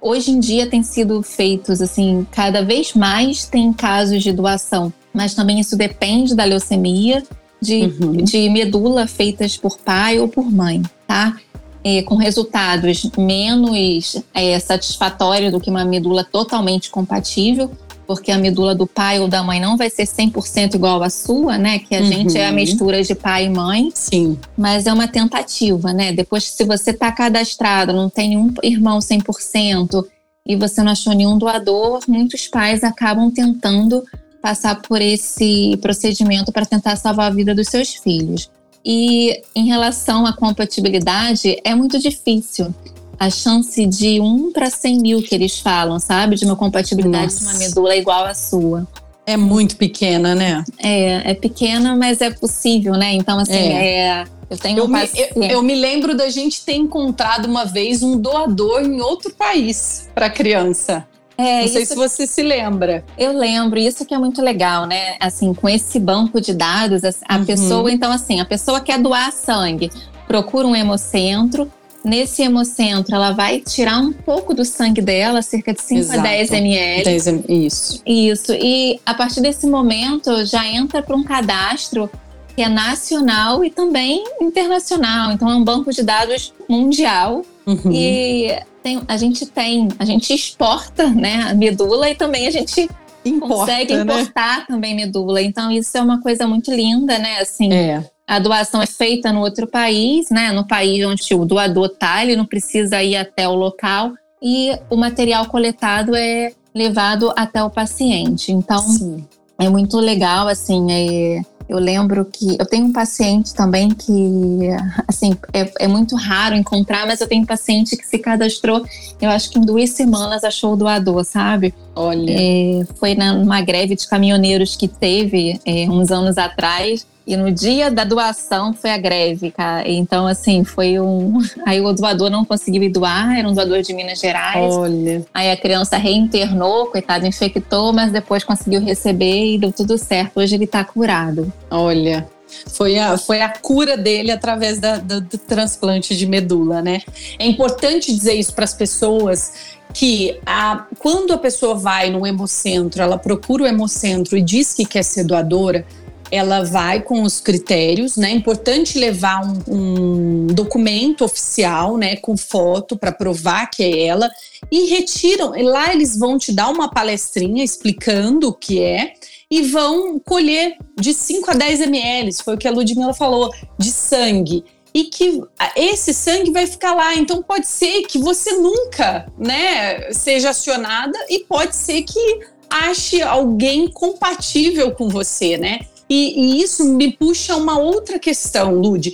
hoje 0.00 0.30
em 0.30 0.40
dia 0.40 0.66
tem 0.66 0.82
sido 0.82 1.22
feitos 1.22 1.80
assim, 1.80 2.26
cada 2.30 2.62
vez 2.62 2.94
mais 2.94 3.46
tem 3.46 3.72
casos 3.72 4.22
de 4.22 4.32
doação, 4.32 4.92
mas 5.12 5.34
também 5.34 5.60
isso 5.60 5.76
depende 5.76 6.34
da 6.34 6.44
leucemia, 6.44 7.22
de, 7.60 7.82
uhum. 7.82 8.12
de 8.12 8.48
medula 8.48 9.06
feitas 9.06 9.56
por 9.56 9.78
pai 9.78 10.18
ou 10.18 10.26
por 10.26 10.50
mãe, 10.50 10.82
tá? 11.06 11.36
É, 11.82 12.02
com 12.02 12.14
resultados 12.14 13.10
menos 13.16 14.22
é, 14.34 14.58
satisfatórios 14.58 15.50
do 15.50 15.60
que 15.60 15.70
uma 15.70 15.84
medula 15.84 16.22
totalmente 16.22 16.90
compatível, 16.90 17.70
porque 18.10 18.32
a 18.32 18.38
medula 18.38 18.74
do 18.74 18.88
pai 18.88 19.20
ou 19.20 19.28
da 19.28 19.40
mãe 19.40 19.60
não 19.60 19.76
vai 19.76 19.88
ser 19.88 20.02
100% 20.02 20.74
igual 20.74 21.00
à 21.00 21.08
sua, 21.08 21.56
né? 21.56 21.78
Que 21.78 21.94
a 21.94 22.00
uhum. 22.00 22.06
gente 22.06 22.36
é 22.36 22.48
a 22.48 22.50
mistura 22.50 23.04
de 23.04 23.14
pai 23.14 23.44
e 23.44 23.48
mãe. 23.48 23.92
Sim. 23.94 24.36
Mas 24.58 24.88
é 24.88 24.92
uma 24.92 25.06
tentativa, 25.06 25.92
né? 25.92 26.12
Depois, 26.12 26.42
se 26.42 26.64
você 26.64 26.90
está 26.90 27.12
cadastrado, 27.12 27.92
não 27.92 28.10
tem 28.10 28.30
nenhum 28.30 28.52
irmão 28.64 28.98
100% 28.98 30.04
e 30.44 30.56
você 30.56 30.82
não 30.82 30.90
achou 30.90 31.12
nenhum 31.12 31.38
doador, 31.38 32.00
muitos 32.08 32.48
pais 32.48 32.82
acabam 32.82 33.30
tentando 33.30 34.02
passar 34.42 34.82
por 34.82 35.00
esse 35.00 35.78
procedimento 35.80 36.50
para 36.50 36.66
tentar 36.66 36.96
salvar 36.96 37.30
a 37.30 37.34
vida 37.34 37.54
dos 37.54 37.68
seus 37.68 37.94
filhos. 37.94 38.50
E 38.84 39.40
em 39.54 39.68
relação 39.68 40.26
à 40.26 40.32
compatibilidade, 40.32 41.60
é 41.62 41.76
muito 41.76 41.96
difícil 41.96 42.74
a 43.20 43.28
chance 43.28 43.84
de 43.84 44.18
1 44.18 44.50
para 44.50 44.70
100 44.70 44.98
mil 44.98 45.22
que 45.22 45.34
eles 45.34 45.60
falam, 45.60 46.00
sabe? 46.00 46.36
De 46.36 46.46
uma 46.46 46.56
compatibilidade 46.56 47.34
Nossa. 47.34 47.38
de 47.40 47.44
uma 47.44 47.58
medula 47.58 47.94
igual 47.94 48.24
à 48.24 48.32
sua. 48.32 48.88
É 49.26 49.36
muito 49.36 49.76
pequena, 49.76 50.34
né? 50.34 50.64
É, 50.78 51.32
é 51.32 51.34
pequena, 51.34 51.94
mas 51.94 52.22
é 52.22 52.30
possível, 52.30 52.94
né? 52.94 53.12
Então, 53.12 53.38
assim, 53.38 53.52
é. 53.52 53.98
é 53.98 54.24
eu 54.48 54.56
tenho 54.56 54.78
eu, 54.78 54.84
um 54.86 54.88
me, 54.88 55.08
eu, 55.14 55.42
eu, 55.42 55.62
me 55.62 55.74
lembro 55.74 56.16
da 56.16 56.30
gente 56.30 56.64
ter 56.64 56.72
encontrado 56.72 57.44
uma 57.44 57.66
vez 57.66 58.02
um 58.02 58.18
doador 58.18 58.80
em 58.80 59.02
outro 59.02 59.30
país 59.34 60.08
para 60.14 60.30
criança. 60.30 61.06
É, 61.36 61.60
Não 61.60 61.68
sei 61.68 61.84
se 61.84 61.94
você 61.94 62.26
se 62.26 62.42
lembra. 62.42 63.04
Eu 63.18 63.36
lembro, 63.36 63.78
isso 63.78 64.04
que 64.06 64.14
é 64.14 64.18
muito 64.18 64.40
legal, 64.40 64.86
né? 64.86 65.16
Assim, 65.20 65.52
com 65.52 65.68
esse 65.68 66.00
banco 66.00 66.40
de 66.40 66.54
dados, 66.54 67.02
a 67.04 67.36
uhum. 67.36 67.44
pessoa, 67.44 67.92
então 67.92 68.10
assim, 68.10 68.40
a 68.40 68.46
pessoa 68.46 68.80
quer 68.80 68.98
doar 68.98 69.30
sangue, 69.30 69.90
procura 70.26 70.66
um 70.66 70.74
hemocentro, 70.74 71.70
Nesse 72.02 72.42
hemocentro, 72.42 73.14
ela 73.14 73.32
vai 73.32 73.60
tirar 73.60 73.98
um 73.98 74.12
pouco 74.12 74.54
do 74.54 74.64
sangue 74.64 75.02
dela, 75.02 75.42
cerca 75.42 75.72
de 75.74 75.82
5 75.82 76.00
Exato. 76.00 76.20
a 76.20 76.22
10 76.22 76.52
ml. 76.52 77.04
10, 77.04 77.26
isso. 77.48 78.02
Isso. 78.06 78.52
E 78.54 78.98
a 79.04 79.12
partir 79.12 79.42
desse 79.42 79.66
momento 79.66 80.44
já 80.46 80.66
entra 80.66 81.02
para 81.02 81.14
um 81.14 81.22
cadastro 81.22 82.10
que 82.56 82.62
é 82.62 82.68
nacional 82.68 83.62
e 83.64 83.70
também 83.70 84.24
internacional. 84.40 85.32
Então 85.32 85.48
é 85.50 85.54
um 85.54 85.62
banco 85.62 85.92
de 85.92 86.02
dados 86.02 86.54
mundial. 86.68 87.42
Uhum. 87.66 87.92
E 87.92 88.58
tem, 88.82 89.02
a 89.06 89.16
gente 89.18 89.44
tem, 89.44 89.88
a 89.98 90.04
gente 90.04 90.32
exporta 90.32 91.08
né, 91.08 91.48
a 91.50 91.54
medula 91.54 92.08
e 92.08 92.14
também 92.14 92.46
a 92.46 92.50
gente 92.50 92.88
Importa, 93.22 93.54
consegue 93.54 93.94
né? 93.94 94.02
importar 94.02 94.60
né? 94.60 94.64
também 94.66 94.94
medula. 94.94 95.42
Então 95.42 95.70
isso 95.70 95.96
é 95.98 96.00
uma 96.00 96.20
coisa 96.22 96.46
muito 96.46 96.72
linda, 96.72 97.18
né? 97.18 97.38
Assim, 97.40 97.70
é 97.70 98.02
a 98.30 98.38
doação 98.38 98.80
é 98.80 98.86
feita 98.86 99.32
no 99.32 99.40
outro 99.40 99.66
país, 99.66 100.30
né? 100.30 100.52
No 100.52 100.64
país 100.64 101.04
onde 101.04 101.34
o 101.34 101.44
doador 101.44 101.86
está, 101.86 102.22
ele 102.22 102.36
não 102.36 102.46
precisa 102.46 103.02
ir 103.02 103.16
até 103.16 103.48
o 103.48 103.54
local 103.56 104.12
e 104.40 104.70
o 104.88 104.96
material 104.96 105.46
coletado 105.46 106.14
é 106.14 106.52
levado 106.72 107.32
até 107.36 107.60
o 107.60 107.68
paciente. 107.68 108.52
Então, 108.52 108.78
Sim. 108.78 109.26
é 109.58 109.68
muito 109.68 109.98
legal, 109.98 110.46
assim, 110.46 110.86
é, 110.92 111.40
eu 111.68 111.78
lembro 111.78 112.24
que 112.24 112.56
eu 112.56 112.66
tenho 112.66 112.86
um 112.86 112.92
paciente 112.92 113.52
também 113.52 113.90
que, 113.90 114.68
assim, 115.08 115.34
é, 115.52 115.72
é, 115.80 115.88
muito 115.88 116.14
raro 116.14 116.54
encontrar, 116.54 117.08
mas 117.08 117.20
eu 117.20 117.26
tenho 117.26 117.42
um 117.42 117.46
paciente 117.46 117.96
que 117.96 118.06
se 118.06 118.18
cadastrou, 118.20 118.84
eu 119.20 119.28
acho 119.28 119.50
que 119.50 119.58
em 119.58 119.62
duas 119.62 119.90
semanas 119.90 120.44
achou 120.44 120.74
o 120.74 120.76
doador, 120.76 121.24
sabe? 121.24 121.74
Olha. 121.96 122.32
É, 122.32 122.84
foi 122.94 123.16
numa 123.16 123.60
greve 123.60 123.96
de 123.96 124.06
caminhoneiros 124.06 124.76
que 124.76 124.86
teve 124.86 125.60
é, 125.66 125.90
uns 125.90 126.12
anos 126.12 126.38
atrás. 126.38 127.04
E 127.26 127.36
no 127.36 127.50
dia 127.50 127.90
da 127.90 128.04
doação 128.04 128.72
foi 128.72 128.90
a 128.90 128.98
greve, 128.98 129.50
cara. 129.50 129.88
Então, 129.88 130.26
assim, 130.26 130.64
foi 130.64 130.98
um. 130.98 131.38
Aí 131.66 131.80
o 131.80 131.92
doador 131.92 132.30
não 132.30 132.44
conseguiu 132.44 132.82
ir 132.82 132.88
doar, 132.88 133.38
era 133.38 133.48
um 133.48 133.54
doador 133.54 133.82
de 133.82 133.92
Minas 133.92 134.18
Gerais. 134.18 134.74
Olha. 134.74 135.24
Aí 135.32 135.50
a 135.50 135.56
criança 135.56 135.96
reinternou, 135.96 136.86
coitado, 136.86 137.26
infectou, 137.26 137.92
mas 137.92 138.10
depois 138.10 138.42
conseguiu 138.42 138.80
receber 138.80 139.54
e 139.54 139.58
deu 139.58 139.72
tudo 139.72 139.96
certo. 139.98 140.40
Hoje 140.40 140.54
ele 140.54 140.66
tá 140.66 140.84
curado. 140.84 141.52
Olha. 141.70 142.26
Foi 142.66 142.98
a, 142.98 143.16
foi 143.16 143.40
a 143.40 143.48
cura 143.48 143.96
dele 143.96 144.32
através 144.32 144.80
da, 144.80 144.96
do, 144.98 145.20
do 145.20 145.38
transplante 145.38 146.16
de 146.16 146.26
medula, 146.26 146.82
né? 146.82 147.00
É 147.38 147.46
importante 147.46 148.12
dizer 148.12 148.34
isso 148.34 148.52
para 148.52 148.64
as 148.64 148.74
pessoas 148.74 149.52
que 149.92 150.38
a, 150.46 150.86
quando 150.98 151.32
a 151.32 151.38
pessoa 151.38 151.74
vai 151.74 152.10
no 152.10 152.26
hemocentro, 152.26 153.02
ela 153.02 153.18
procura 153.18 153.64
o 153.64 153.66
hemocentro 153.66 154.36
e 154.36 154.42
diz 154.42 154.72
que 154.72 154.84
quer 154.84 155.02
ser 155.02 155.24
doadora, 155.24 155.84
ela 156.30 156.64
vai 156.64 157.02
com 157.02 157.22
os 157.22 157.40
critérios, 157.40 158.16
né? 158.16 158.30
É 158.30 158.34
importante 158.34 158.98
levar 158.98 159.44
um, 159.44 159.62
um 159.66 160.46
documento 160.46 161.24
oficial, 161.24 161.96
né, 161.96 162.16
com 162.16 162.36
foto 162.36 162.96
para 162.96 163.12
provar 163.12 163.68
que 163.68 163.82
é 163.82 164.06
ela 164.06 164.30
e 164.70 164.86
retiram. 164.90 165.56
E 165.56 165.62
lá 165.62 165.92
eles 165.92 166.16
vão 166.16 166.38
te 166.38 166.52
dar 166.52 166.68
uma 166.68 166.90
palestrinha 166.90 167.64
explicando 167.64 168.48
o 168.48 168.54
que 168.54 168.80
é 168.80 169.14
e 169.50 169.62
vão 169.62 170.18
colher 170.20 170.76
de 170.96 171.12
5 171.12 171.50
a 171.50 171.54
10 171.54 171.80
ml, 171.80 172.32
foi 172.44 172.54
o 172.54 172.58
que 172.58 172.68
a 172.68 172.70
Ludmilla 172.70 173.12
falou, 173.12 173.52
de 173.76 173.90
sangue 173.90 174.64
e 174.94 175.04
que 175.04 175.40
esse 175.74 176.14
sangue 176.14 176.52
vai 176.52 176.66
ficar 176.66 176.94
lá. 176.94 177.14
Então 177.14 177.42
pode 177.42 177.66
ser 177.66 178.02
que 178.02 178.18
você 178.18 178.52
nunca, 178.52 179.26
né, 179.36 180.12
seja 180.12 180.50
acionada 180.50 181.18
e 181.28 181.40
pode 181.40 181.74
ser 181.74 182.02
que 182.02 182.40
ache 182.68 183.20
alguém 183.20 183.90
compatível 183.90 184.92
com 184.92 185.08
você, 185.08 185.58
né? 185.58 185.80
E, 186.10 186.40
e 186.40 186.62
isso 186.62 186.84
me 186.84 187.12
puxa 187.12 187.52
a 187.52 187.56
uma 187.56 187.78
outra 187.78 188.18
questão, 188.18 188.74
Lud. 188.74 189.12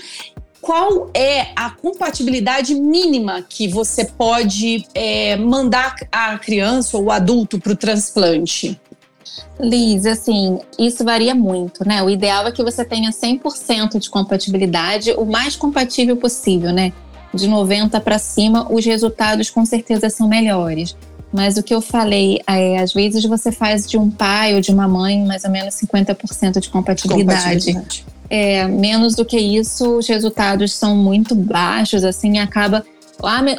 Qual 0.62 1.10
é 1.14 1.48
a 1.54 1.70
compatibilidade 1.70 2.74
mínima 2.74 3.44
que 3.46 3.68
você 3.68 4.06
pode 4.06 4.86
é, 4.94 5.36
mandar 5.36 5.94
a 6.10 6.38
criança 6.38 6.96
ou 6.96 7.04
o 7.04 7.10
adulto 7.10 7.60
para 7.60 7.72
o 7.72 7.76
transplante? 7.76 8.80
Liz, 9.60 10.06
assim, 10.06 10.58
isso 10.78 11.04
varia 11.04 11.34
muito, 11.34 11.86
né? 11.86 12.02
O 12.02 12.08
ideal 12.08 12.46
é 12.46 12.52
que 12.52 12.64
você 12.64 12.84
tenha 12.84 13.10
100% 13.10 13.98
de 13.98 14.08
compatibilidade, 14.08 15.12
o 15.12 15.26
mais 15.26 15.54
compatível 15.54 16.16
possível, 16.16 16.72
né? 16.72 16.92
De 17.32 17.46
90 17.46 18.00
para 18.00 18.18
cima, 18.18 18.66
os 18.72 18.84
resultados 18.84 19.50
com 19.50 19.64
certeza 19.66 20.08
são 20.08 20.26
melhores. 20.26 20.96
Mas 21.32 21.56
o 21.56 21.62
que 21.62 21.74
eu 21.74 21.80
falei, 21.80 22.40
é, 22.46 22.78
às 22.78 22.92
vezes 22.92 23.24
você 23.24 23.50
faz 23.50 23.88
de 23.88 23.98
um 23.98 24.10
pai 24.10 24.54
ou 24.54 24.60
de 24.60 24.70
uma 24.70 24.88
mãe 24.88 25.24
mais 25.24 25.44
ou 25.44 25.50
menos 25.50 25.74
50% 25.74 26.60
de 26.60 26.68
compatibilidade. 26.70 27.42
compatibilidade. 27.42 28.04
é, 28.30 28.66
menos 28.66 29.14
do 29.14 29.24
que 29.24 29.38
isso, 29.38 29.98
os 29.98 30.06
resultados 30.06 30.72
são 30.72 30.96
muito 30.96 31.34
baixos, 31.34 32.04
assim, 32.04 32.38
acaba. 32.38 32.84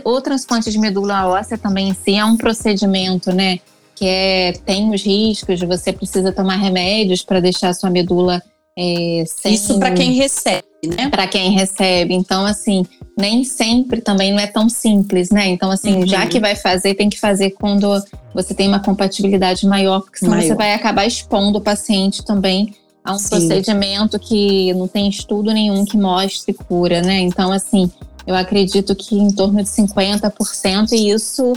O 0.03 0.21
transplante 0.21 0.71
de 0.71 0.77
medula 0.77 1.27
óssea 1.27 1.57
também 1.57 1.89
em 1.89 1.93
si 1.93 2.15
é 2.15 2.23
um 2.23 2.37
procedimento, 2.37 3.33
né? 3.33 3.59
Que 3.95 4.05
é, 4.05 4.53
tem 4.65 4.93
os 4.93 5.01
riscos, 5.01 5.59
você 5.61 5.91
precisa 5.91 6.31
tomar 6.31 6.55
remédios 6.57 7.23
para 7.23 7.39
deixar 7.39 7.69
a 7.69 7.73
sua 7.73 7.89
medula 7.89 8.41
é, 8.77 9.23
sem... 9.25 9.55
Isso 9.55 9.79
para 9.79 9.91
quem 9.91 10.13
recebe, 10.13 10.67
né? 10.85 11.09
Para 11.09 11.27
quem 11.27 11.51
recebe. 11.51 12.13
Então, 12.13 12.45
assim, 12.45 12.85
nem 13.17 13.43
sempre 13.43 13.99
também 13.99 14.31
não 14.31 14.39
é 14.39 14.45
tão 14.45 14.69
simples, 14.69 15.31
né? 15.31 15.47
Então, 15.47 15.71
assim, 15.71 15.95
uhum. 15.95 16.07
já 16.07 16.27
que 16.27 16.39
vai 16.39 16.55
fazer, 16.55 16.93
tem 16.93 17.09
que 17.09 17.19
fazer 17.19 17.51
quando 17.51 17.99
você 18.31 18.53
tem 18.53 18.67
uma 18.67 18.79
compatibilidade 18.79 19.65
maior, 19.65 20.01
porque 20.01 20.19
senão 20.19 20.35
maior. 20.35 20.47
você 20.47 20.53
vai 20.53 20.73
acabar 20.75 21.05
expondo 21.07 21.57
o 21.57 21.61
paciente 21.61 22.23
também 22.23 22.75
a 23.03 23.15
um 23.15 23.17
Sim. 23.17 23.29
procedimento 23.29 24.19
que 24.19 24.71
não 24.75 24.87
tem 24.87 25.09
estudo 25.09 25.51
nenhum 25.51 25.83
que 25.83 25.97
mostre 25.97 26.53
cura, 26.53 27.01
né? 27.01 27.19
Então, 27.21 27.51
assim, 27.51 27.89
eu 28.27 28.35
acredito 28.35 28.93
que 28.93 29.15
em 29.15 29.31
torno 29.31 29.63
de 29.63 29.69
50%, 29.69 30.91
e 30.91 31.09
isso, 31.09 31.53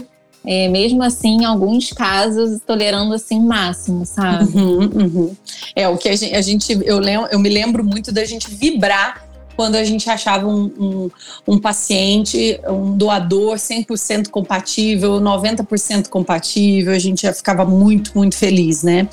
é, 0.47 0.67
mesmo 0.69 1.03
assim, 1.03 1.43
em 1.43 1.45
alguns 1.45 1.93
casos, 1.93 2.59
tolerando 2.67 3.13
assim 3.13 3.39
máximo, 3.39 4.07
sabe? 4.07 4.45
Uhum, 4.57 4.91
uhum. 4.95 5.37
É, 5.77 5.87
o 5.89 5.99
que 5.99 6.09
a 6.09 6.17
gente, 6.17 6.35
a 6.35 6.41
gente 6.41 6.81
eu, 6.85 6.99
lembro, 6.99 7.29
eu 7.31 7.39
me 7.39 7.51
lembro 7.51 7.85
muito 7.85 8.11
da 8.11 8.25
gente 8.25 8.51
vibrar 8.51 9.29
quando 9.61 9.75
a 9.75 9.85
gente 9.85 10.09
achava 10.09 10.47
um, 10.47 10.73
um, 10.79 11.11
um 11.47 11.59
paciente, 11.59 12.59
um 12.67 12.97
doador 12.97 13.57
100% 13.57 14.31
compatível, 14.31 15.21
90% 15.21 16.09
compatível, 16.09 16.95
a 16.95 16.99
gente 16.99 17.21
já 17.21 17.35
ficava 17.35 17.67
muito, 17.67 18.13
muito 18.15 18.39
feliz, 18.39 18.83
né? 18.83 19.07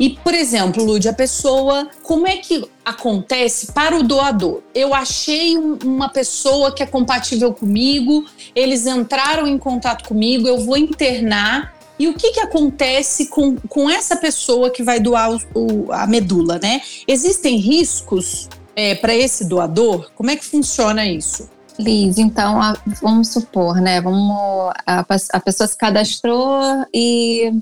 E, 0.00 0.10
por 0.10 0.34
exemplo, 0.34 0.82
Lud, 0.82 1.08
a 1.08 1.12
pessoa, 1.12 1.88
como 2.02 2.26
é 2.26 2.38
que 2.38 2.64
acontece 2.84 3.70
para 3.70 3.96
o 3.96 4.02
doador? 4.02 4.62
Eu 4.74 4.92
achei 4.92 5.56
um, 5.56 5.78
uma 5.84 6.08
pessoa 6.08 6.74
que 6.74 6.82
é 6.82 6.86
compatível 6.86 7.54
comigo, 7.54 8.24
eles 8.56 8.88
entraram 8.88 9.46
em 9.46 9.56
contato 9.56 10.08
comigo, 10.08 10.48
eu 10.48 10.58
vou 10.58 10.76
internar. 10.76 11.76
E 11.96 12.08
o 12.08 12.14
que, 12.14 12.32
que 12.32 12.40
acontece 12.40 13.26
com, 13.26 13.54
com 13.68 13.88
essa 13.88 14.16
pessoa 14.16 14.68
que 14.68 14.82
vai 14.82 14.98
doar 14.98 15.30
o, 15.30 15.38
o, 15.54 15.92
a 15.92 16.08
medula, 16.08 16.58
né? 16.60 16.80
Existem 17.06 17.56
riscos 17.58 18.48
é, 18.76 18.94
para 18.94 19.14
esse 19.14 19.48
doador? 19.48 20.10
Como 20.14 20.30
é 20.30 20.36
que 20.36 20.44
funciona 20.44 21.06
isso? 21.06 21.48
Liz, 21.78 22.18
então 22.18 22.60
a, 22.60 22.76
vamos 23.00 23.28
supor, 23.28 23.80
né? 23.80 24.00
Vamos, 24.00 24.72
a, 24.86 25.04
a 25.32 25.40
pessoa 25.40 25.66
se 25.66 25.76
cadastrou 25.76 26.60
e 26.92 27.52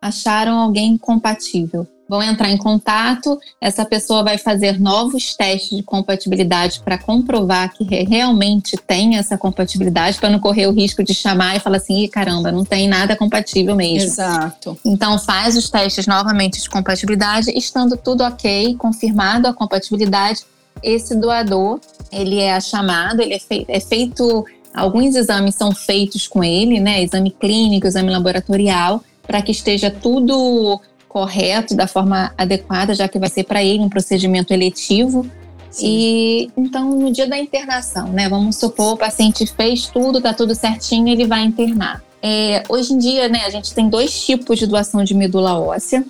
acharam 0.00 0.58
alguém 0.58 0.98
compatível. 0.98 1.86
Vão 2.12 2.22
entrar 2.22 2.50
em 2.50 2.58
contato, 2.58 3.40
essa 3.58 3.86
pessoa 3.86 4.22
vai 4.22 4.36
fazer 4.36 4.78
novos 4.78 5.34
testes 5.34 5.78
de 5.78 5.82
compatibilidade 5.82 6.82
para 6.84 6.98
comprovar 6.98 7.72
que 7.72 7.84
realmente 8.04 8.76
tem 8.76 9.16
essa 9.16 9.38
compatibilidade, 9.38 10.18
para 10.18 10.28
não 10.28 10.38
correr 10.38 10.66
o 10.66 10.72
risco 10.72 11.02
de 11.02 11.14
chamar 11.14 11.56
e 11.56 11.60
falar 11.60 11.78
assim: 11.78 12.06
caramba, 12.08 12.52
não 12.52 12.66
tem 12.66 12.86
nada 12.86 13.16
compatível 13.16 13.74
mesmo. 13.74 14.10
Exato. 14.10 14.78
Então 14.84 15.18
faz 15.18 15.56
os 15.56 15.70
testes 15.70 16.06
novamente 16.06 16.60
de 16.60 16.68
compatibilidade, 16.68 17.50
estando 17.56 17.96
tudo 17.96 18.24
ok, 18.24 18.76
confirmado 18.76 19.48
a 19.48 19.54
compatibilidade, 19.54 20.42
esse 20.82 21.14
doador, 21.14 21.80
ele 22.12 22.40
é 22.40 22.60
chamado, 22.60 23.22
ele 23.22 23.32
é, 23.32 23.38
fei 23.38 23.64
é 23.66 23.80
feito, 23.80 24.44
alguns 24.74 25.14
exames 25.14 25.54
são 25.54 25.74
feitos 25.74 26.28
com 26.28 26.44
ele, 26.44 26.78
né? 26.78 27.02
Exame 27.02 27.30
clínico, 27.30 27.86
exame 27.86 28.10
laboratorial, 28.10 29.02
para 29.26 29.40
que 29.40 29.52
esteja 29.52 29.90
tudo 29.90 30.78
correto, 31.12 31.76
da 31.76 31.86
forma 31.86 32.32
adequada, 32.38 32.94
já 32.94 33.06
que 33.06 33.18
vai 33.18 33.28
ser 33.28 33.44
para 33.44 33.62
ele 33.62 33.80
um 33.80 33.88
procedimento 33.88 34.52
eletivo. 34.52 35.26
Sim. 35.70 35.86
E 35.86 36.50
então, 36.56 36.90
no 36.90 37.12
dia 37.12 37.26
da 37.26 37.38
internação, 37.38 38.08
né? 38.08 38.28
Vamos 38.28 38.56
supor, 38.56 38.94
o 38.94 38.96
paciente 38.96 39.46
fez 39.46 39.86
tudo, 39.86 40.20
tá 40.20 40.32
tudo 40.32 40.54
certinho, 40.54 41.08
ele 41.08 41.26
vai 41.26 41.44
internar. 41.44 42.02
É, 42.22 42.62
hoje 42.68 42.94
em 42.94 42.98
dia, 42.98 43.28
né, 43.28 43.40
a 43.44 43.50
gente 43.50 43.74
tem 43.74 43.88
dois 43.88 44.24
tipos 44.24 44.58
de 44.58 44.66
doação 44.66 45.04
de 45.04 45.12
medula 45.12 45.58
óssea. 45.58 46.04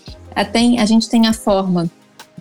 Tem, 0.53 0.79
a 0.79 0.85
gente 0.85 1.09
tem 1.09 1.27
a 1.27 1.33
forma 1.33 1.91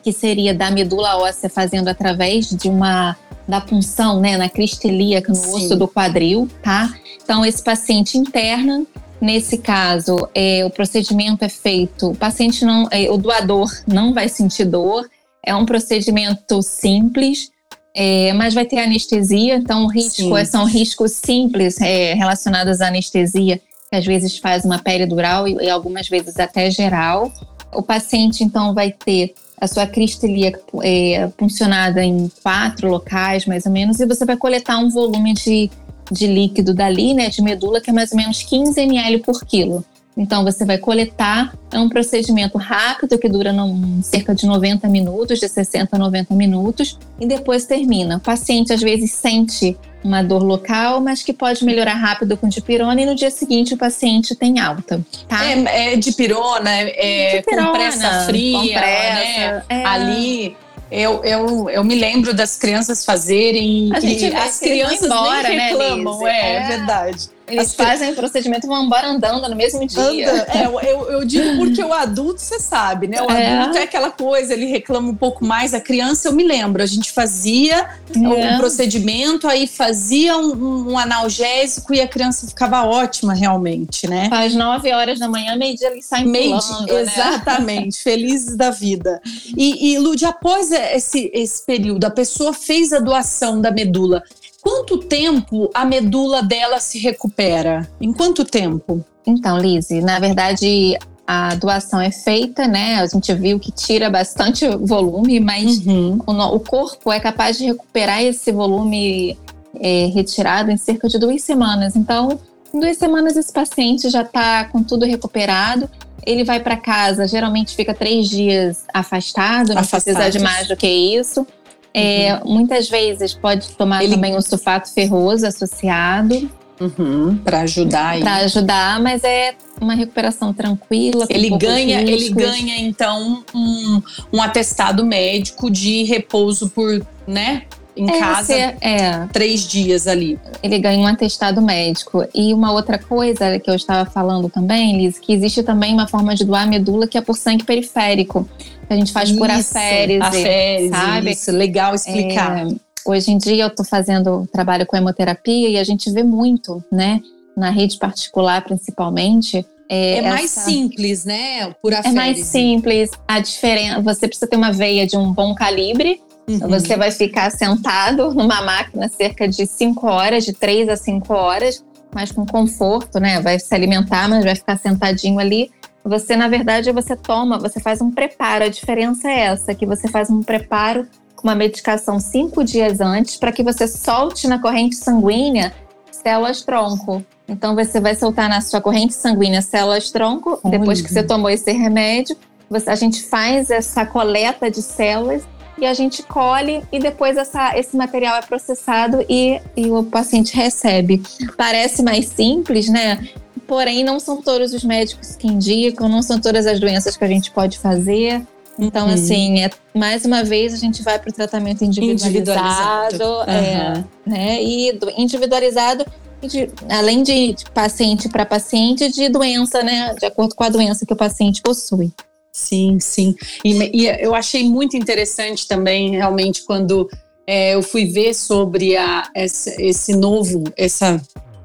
que 0.04 0.12
seria 0.12 0.54
da 0.54 0.70
medula 0.70 1.18
óssea 1.18 1.50
fazendo 1.50 1.88
através 1.88 2.50
de 2.50 2.70
uma 2.70 3.16
da 3.48 3.60
punção, 3.60 4.20
né, 4.20 4.38
na 4.38 4.48
crista 4.48 4.88
ilíaca, 4.88 5.30
no 5.30 5.36
Sim. 5.36 5.56
osso 5.56 5.76
do 5.76 5.88
quadril, 5.88 6.48
tá? 6.62 6.94
Então 7.24 7.46
esse 7.46 7.62
paciente 7.62 8.18
interna, 8.18 8.86
nesse 9.22 9.60
caso, 9.60 10.28
é, 10.34 10.66
o 10.66 10.70
procedimento 10.70 11.46
é 11.46 11.50
feito, 11.50 12.10
o 12.10 12.16
paciente 12.16 12.66
não, 12.66 12.88
é, 12.92 13.10
o 13.10 13.18
doador 13.18 13.72
não 13.88 14.14
vai 14.14 14.28
sentir 14.28 14.66
dor, 14.66 15.08
é 15.46 15.56
um 15.56 15.66
procedimento 15.66 16.62
simples, 16.64 17.52
é, 17.96 18.34
mas 18.34 18.54
vai 18.54 18.66
ter 18.66 18.80
anestesia, 18.80 19.56
então 19.56 19.88
risco 19.88 20.36
é, 20.36 20.46
são 20.46 20.66
riscos 20.66 21.12
simples 21.12 21.80
é, 21.80 22.14
relacionados 22.14 22.82
à 22.82 22.88
anestesia, 22.88 23.62
que 23.90 23.96
às 23.96 24.06
vezes 24.06 24.38
faz 24.38 24.66
uma 24.66 24.80
pele 24.80 25.06
dural 25.06 25.48
e, 25.48 25.54
e 25.56 25.70
algumas 25.70 26.08
vezes 26.08 26.40
até 26.40 26.72
geral. 26.72 27.32
O 27.74 27.82
paciente 27.82 28.44
então 28.44 28.74
vai 28.74 28.92
ter 28.92 29.34
a 29.62 29.68
sua 29.68 29.86
crista 29.86 30.26
ilíaca 30.26 30.60
é 30.82 31.28
puncionada 31.38 32.04
em 32.04 32.32
quatro 32.42 32.90
locais, 32.90 33.46
mais 33.46 33.68
ou 33.68 33.72
menos, 33.72 34.00
e 34.00 34.08
você 34.08 34.26
vai 34.26 34.36
coletar 34.36 34.80
um 34.80 34.90
volume 34.90 35.34
de, 35.36 35.70
de 36.12 36.28
líquido 36.28 36.74
dali, 36.74 37.14
né, 37.14 37.30
de 37.30 37.42
medula, 37.42 37.80
que 37.80 37.90
é 37.90 37.94
mais 37.94 38.12
ou 38.12 38.18
menos 38.18 38.44
15 38.44 38.80
ml 38.82 39.20
por 39.20 39.46
quilo. 39.46 39.84
Então, 40.16 40.44
você 40.44 40.66
vai 40.66 40.78
coletar, 40.78 41.54
é 41.72 41.80
um 41.80 41.88
procedimento 41.88 42.58
rápido 42.58 43.18
que 43.18 43.30
dura 43.30 43.54
num, 43.54 44.04
cerca 44.04 44.36
de 44.36 44.46
90 44.46 44.88
minutos, 44.90 45.40
de 45.40 45.48
60 45.48 45.96
a 45.96 45.98
90 45.98 46.36
minutos, 46.36 47.00
e 47.18 47.26
depois 47.26 47.66
termina. 47.66 48.18
O 48.18 48.20
paciente 48.20 48.74
às 48.74 48.82
vezes 48.82 49.14
sente 49.14 49.78
uma 50.04 50.22
dor 50.22 50.44
local, 50.44 51.00
mas 51.00 51.24
que 51.24 51.32
pode 51.32 51.64
melhorar 51.64 51.94
rápido 51.94 52.36
com 52.36 52.50
dipirona 52.50 53.00
e 53.00 53.06
no 53.06 53.16
dia 53.16 53.32
seguinte 53.32 53.74
o 53.74 53.78
paciente 53.78 54.36
tem 54.36 54.60
alta. 54.60 55.00
Tá? 55.28 55.46
É, 55.46 55.94
é 55.94 55.96
dipirona, 55.96 56.72
é, 56.72 57.38
dipirona, 57.38 57.68
compressa 57.68 58.26
fria, 58.26 58.58
compressa, 58.58 58.84
né? 58.84 59.64
É. 59.70 59.86
Ali 59.86 60.58
eu, 60.92 61.24
eu, 61.24 61.70
eu 61.70 61.84
me 61.84 61.96
lembro 61.96 62.34
das 62.34 62.58
crianças 62.58 63.06
fazerem. 63.06 63.90
A 63.94 64.00
gente 64.00 64.26
e 64.26 64.36
as 64.36 64.60
crianças 64.60 65.04
embora, 65.04 65.48
nem 65.48 65.58
né, 65.58 65.70
reclamam, 65.70 66.20
né, 66.20 66.32
é, 66.32 66.56
é 66.56 66.68
verdade. 66.68 67.30
Eles 67.52 67.68
As 67.68 67.76
fazem 67.76 68.12
o 68.12 68.16
procedimento 68.16 68.66
e 68.66 68.70
vão 68.70 68.86
embora 68.86 69.08
andando 69.08 69.48
no 69.48 69.56
mesmo 69.56 69.86
dia. 69.86 70.32
Anda. 70.32 70.48
É, 70.54 70.66
eu, 70.66 70.80
eu, 71.10 71.26
digo 71.26 71.58
porque 71.60 71.84
o 71.84 71.94
adulto, 71.94 72.40
você 72.42 72.60
sabe, 72.60 73.08
né? 73.08 73.22
O 73.22 73.30
é. 73.30 73.58
adulto 73.58 73.78
é 73.78 73.84
aquela 73.84 74.10
coisa, 74.10 74.54
ele 74.54 74.66
reclama 74.66 75.10
um 75.10 75.16
pouco 75.16 75.46
mais. 75.46 75.74
A 75.74 75.82
criança, 75.82 76.30
eu 76.30 76.34
me 76.34 76.44
lembro, 76.44 76.82
a 76.82 76.86
gente 76.86 77.12
fazia 77.12 77.90
é. 78.16 78.18
um 78.18 78.58
procedimento, 78.58 79.48
aí 79.48 79.68
fazia 79.68 80.38
um, 80.38 80.92
um, 80.92 80.98
analgésico 80.98 81.94
e 81.94 82.02
a 82.02 82.08
criança 82.08 82.48
ficava 82.48 82.84
ótima 82.84 83.34
realmente, 83.34 84.08
né? 84.08 84.30
Faz 84.30 84.56
nove 84.56 84.92
horas 84.94 85.20
da 85.20 85.28
manhã, 85.28 85.56
meio-dia 85.56 85.90
eles 85.90 86.06
saem 86.06 86.26
meio 86.26 86.58
pulando, 86.58 86.94
né? 86.94 87.02
Exatamente, 87.02 87.98
felizes 88.02 88.56
da 88.56 88.72
vida. 88.72 89.22
E, 89.58 89.94
e 89.94 90.00
Lud, 90.00 90.24
após 90.26 90.72
esse, 90.72 91.30
esse 91.34 91.66
período, 91.66 92.06
a 92.06 92.12
pessoa 92.12 92.54
fez 92.54 92.94
a 92.94 93.00
doação 93.00 93.60
da 93.60 93.72
medula. 93.72 94.24
Quanto 94.62 95.00
tempo 95.00 95.70
a 95.74 95.84
medula 95.84 96.44
dela 96.44 96.80
se 96.80 97.00
recupera? 97.00 97.90
Em 98.00 98.14
quanto 98.14 98.46
tempo? 98.46 99.04
Então, 99.26 99.58
Lise, 99.58 100.02
na 100.02 100.20
verdade, 100.20 100.98
a 101.26 101.56
doação 101.56 102.00
é 102.00 102.12
feita, 102.12 102.68
né? 102.68 102.96
A 102.98 103.08
gente 103.08 103.34
viu 103.34 103.60
que 103.60 103.72
tira 103.72 104.10
bastante 104.10 104.68
volume, 104.68 105.40
mas 105.40 105.86
uhum. 105.86 106.20
o, 106.26 106.56
o, 106.56 106.60
corpo 106.60 107.12
é 107.12 107.20
capaz 107.20 107.58
de 107.58 107.66
recuperar 107.66 108.22
esse 108.22 108.52
volume 108.52 109.38
é, 109.80 110.08
retirado 110.14 110.72
em 110.72 110.78
cerca 110.78 111.08
de 111.08 111.18
duas 111.18 111.42
semanas. 111.42 111.96
Então, 111.96 112.40
em 112.74 112.80
duas 112.80 112.98
semanas 112.98 113.36
esse 113.36 113.52
paciente 113.52 114.10
já 114.10 114.22
está 114.22 114.66
com 114.66 114.84
tudo 114.84 115.06
recuperado. 115.06 115.90
Ele 116.24 116.44
vai 116.44 116.60
para 116.60 116.78
casa, 116.78 117.28
geralmente 117.28 117.76
fica 117.76 117.94
três 117.94 118.30
dias 118.30 118.86
afastado, 118.94 119.74
não 119.74 119.82
Afastados. 119.82 120.04
precisa 120.04 120.30
de 120.30 120.40
mais 120.40 120.68
do 120.68 120.76
que 120.76 120.88
isso. 120.88 121.48
É, 121.94 122.36
uhum. 122.36 122.54
Muitas 122.54 122.90
vezes 122.90 123.34
pode 123.34 123.70
tomar 123.72 124.04
Ele... 124.04 124.16
também 124.16 124.36
um 124.36 124.42
sulfato 124.42 124.94
ferroso 124.94 125.46
associado. 125.46 126.50
Uhum, 126.80 127.38
para 127.38 127.62
ajudar 127.62 128.20
para 128.22 128.38
ajudar 128.38 129.00
mas 129.00 129.24
é 129.24 129.54
uma 129.80 129.94
recuperação 129.94 130.52
tranquila 130.52 131.28
ele 131.30 131.56
ganha 131.56 132.02
ele 132.02 132.30
ganha 132.30 132.76
então 132.80 133.44
um, 133.54 134.02
um 134.34 134.42
atestado 134.42 135.06
médico 135.06 135.70
de 135.70 136.02
repouso 136.06 136.72
por 136.72 137.06
né 137.28 137.66
em 137.96 138.10
é, 138.10 138.20
casa 138.20 138.54
é, 138.54 139.28
três 139.32 139.68
dias 139.68 140.08
ali. 140.08 140.40
Ele 140.64 140.80
ganha 140.80 141.00
um 141.00 141.08
atestado 141.08 141.62
médico. 141.62 142.26
E 142.34 142.54
uma 142.54 142.72
outra 142.72 142.98
coisa 142.98 143.60
que 143.60 143.70
eu 143.70 143.76
estava 143.76 144.10
falando 144.10 144.50
também, 144.50 144.98
Liz, 144.98 145.20
que 145.20 145.34
existe 145.34 145.64
também 145.64 145.94
uma 145.94 146.08
forma 146.08 146.34
de 146.36 146.46
doar 146.46 146.68
medula 146.68 147.08
que 147.08 147.18
é 147.18 147.22
por 147.22 147.38
sangue 147.38 147.64
periférico. 147.64 148.48
Que 148.88 148.94
a 148.94 148.96
gente 148.96 149.12
faz 149.12 149.30
isso, 149.30 149.38
por 149.38 149.50
aférese, 149.50 150.22
aférese, 150.22 150.90
sabe? 150.90 151.32
Isso, 151.32 151.52
legal 151.52 151.96
explicar. 151.96 152.68
É, 152.68 152.76
hoje 153.06 153.32
em 153.32 153.38
dia 153.38 153.64
eu 153.64 153.68
estou 153.68 153.86
fazendo 153.86 154.48
trabalho 154.52 154.86
com 154.86 154.96
hemoterapia 154.96 155.70
e 155.70 155.78
a 155.78 155.84
gente 155.84 156.10
vê 156.12 156.24
muito, 156.24 156.84
né? 156.92 157.22
Na 157.56 157.70
rede 157.70 157.98
particular, 157.98 158.64
principalmente, 158.64 159.66
é, 159.90 160.20
é, 160.20 160.22
mais 160.22 160.46
essa... 160.46 160.62
simples, 160.62 161.26
né? 161.26 161.74
Por 161.82 161.94
aférese. 161.94 162.18
É 162.18 162.22
mais 162.22 162.46
simples. 162.46 163.12
A 163.28 163.42
diferença, 163.42 164.00
você 164.00 164.26
precisa 164.26 164.48
ter 164.48 164.56
uma 164.56 164.72
veia 164.72 165.06
de 165.06 165.18
um 165.18 165.34
bom 165.34 165.54
calibre 165.54 166.22
Uhum. 166.50 166.68
Você 166.70 166.98
vai 166.98 167.12
ficar 167.12 167.52
sentado 167.52 168.34
numa 168.34 168.62
máquina 168.62 169.08
cerca 169.08 169.48
de 169.48 169.66
5 169.66 170.08
horas, 170.08 170.44
de 170.44 170.54
3 170.54 170.90
a 170.90 170.98
5 170.98 171.34
horas, 171.34 171.84
mas 172.14 172.32
com 172.32 172.46
conforto, 172.46 173.20
né? 173.20 173.40
Vai 173.40 173.60
se 173.60 173.74
alimentar, 173.74 174.28
mas 174.28 174.44
vai 174.44 174.56
ficar 174.56 174.78
sentadinho 174.78 175.40
ali. 175.40 175.72
Você, 176.04 176.36
na 176.36 176.48
verdade, 176.48 176.92
você 176.92 177.16
toma, 177.16 177.60
você 177.60 177.80
faz 177.80 178.02
um 178.02 178.12
preparo. 178.12 178.66
A 178.66 178.70
diferença 178.70 179.30
é 179.30 179.42
essa, 179.42 179.76
que 179.76 179.86
você 179.86 180.08
faz 180.08 180.30
um 180.30 180.42
preparo 180.42 181.08
com 181.36 181.48
uma 181.48 181.56
medicação 181.56 182.20
cinco 182.20 182.64
dias 182.64 183.00
antes 183.02 183.38
para 183.38 183.52
que 183.52 183.64
você 183.64 183.88
solte 183.88 184.48
na 184.48 184.60
corrente 184.60 184.96
sanguínea 184.96 185.74
células 186.12 186.62
tronco. 186.62 187.24
Então 187.48 187.76
você 187.76 188.00
vai 188.00 188.16
soltar 188.16 188.48
na 188.48 188.62
sua 188.62 188.80
corrente 188.80 189.14
sanguínea 189.14 189.62
células 189.62 190.12
tronco, 190.12 190.60
Olha. 190.64 190.78
depois 190.78 191.02
que 191.02 191.12
você 191.12 191.24
tomou 191.24 191.50
esse 191.50 191.72
remédio, 191.72 192.36
você, 192.70 192.90
a 192.90 192.96
gente 192.96 193.24
faz 193.24 193.70
essa 193.70 194.06
coleta 194.06 194.72
de 194.72 194.82
células 194.82 195.44
e 195.78 195.86
a 195.86 195.94
gente 195.94 196.24
colhe 196.24 196.84
e 196.92 197.00
depois 197.00 197.38
essa, 197.38 197.78
esse 197.78 197.96
material 197.96 198.36
é 198.36 198.42
processado 198.42 199.26
e, 199.30 199.60
e 199.76 199.90
o 199.90 200.04
paciente 200.04 200.56
recebe. 200.56 201.22
Parece 201.58 202.04
mais 202.04 202.28
simples, 202.28 202.90
né? 202.90 203.28
Porém, 203.68 204.04
não 204.04 204.20
são 204.20 204.42
todos 204.42 204.74
os 204.74 204.84
médicos 204.84 205.36
que 205.36 205.48
indicam, 205.48 206.10
não 206.10 206.22
são 206.22 206.40
todas 206.40 206.68
as 206.68 206.80
doenças 206.80 207.16
que 207.16 207.24
a 207.24 207.28
gente 207.28 207.52
pode 207.52 207.80
fazer. 207.80 208.46
Então, 208.78 209.08
uhum. 209.08 209.14
assim, 209.14 209.64
é, 209.64 209.70
mais 209.94 210.26
uma 210.26 210.44
vez 210.44 210.74
a 210.74 210.78
gente 210.78 211.02
vai 211.04 211.20
para 211.20 211.30
o 211.30 211.34
tratamento 211.34 211.84
individualizado, 211.84 213.16
individualizado. 213.16 213.50
É, 213.50 214.04
né? 214.26 214.62
E 214.62 215.00
individualizado, 215.18 216.06
de, 216.42 216.70
além 216.90 217.24
de, 217.24 217.54
de 217.54 217.66
paciente 217.72 218.28
para 218.28 218.46
paciente, 218.46 219.12
de 219.12 219.30
doença, 219.30 219.84
né? 219.84 220.16
De 220.20 220.26
acordo 220.26 220.56
com 220.56 220.64
a 220.64 220.70
doença 220.70 221.06
que 221.06 221.14
o 221.14 221.18
paciente 221.18 221.62
possui. 221.62 222.12
Sim, 222.52 223.00
sim. 223.00 223.36
E, 223.64 224.04
e 224.04 224.08
eu 224.08 224.36
achei 224.36 224.64
muito 224.64 224.98
interessante 224.98 225.68
também, 225.68 226.12
realmente, 226.12 226.64
quando 226.66 227.10
é, 227.48 227.76
eu 227.76 227.82
fui 227.82 228.06
ver 228.06 228.34
sobre 228.34 228.98
a, 228.98 229.30
essa, 229.34 229.82
esse 229.82 230.16
novo, 230.16 230.64
essa 230.76 231.22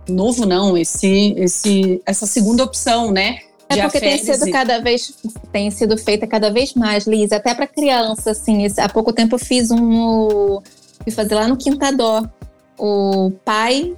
novo 0.09 0.47
não, 0.47 0.77
esse, 0.77 1.35
esse, 1.37 2.01
essa 2.07 2.27
segunda 2.27 2.63
opção, 2.63 3.11
né? 3.11 3.39
É 3.69 3.83
porque 3.83 3.99
tem 3.99 4.17
sido 4.17 4.49
cada 4.53 4.79
vez 4.79 5.13
tem 5.51 5.73
sido 5.73 5.99
feita 5.99 6.25
cada 6.25 6.51
vez 6.51 6.73
mais, 6.75 7.05
Liz, 7.05 7.33
até 7.33 7.53
para 7.53 7.67
criança, 7.67 8.31
assim. 8.31 8.65
Há 8.79 8.89
pouco 8.89 9.13
tempo 9.13 9.35
eu 9.35 9.39
fiz 9.41 9.73
um 9.73 10.61
fui 11.03 11.13
fazer 11.13 11.35
lá 11.35 11.49
no 11.49 11.57
Quintadó. 11.57 12.23
O 12.79 13.33
pai 13.45 13.93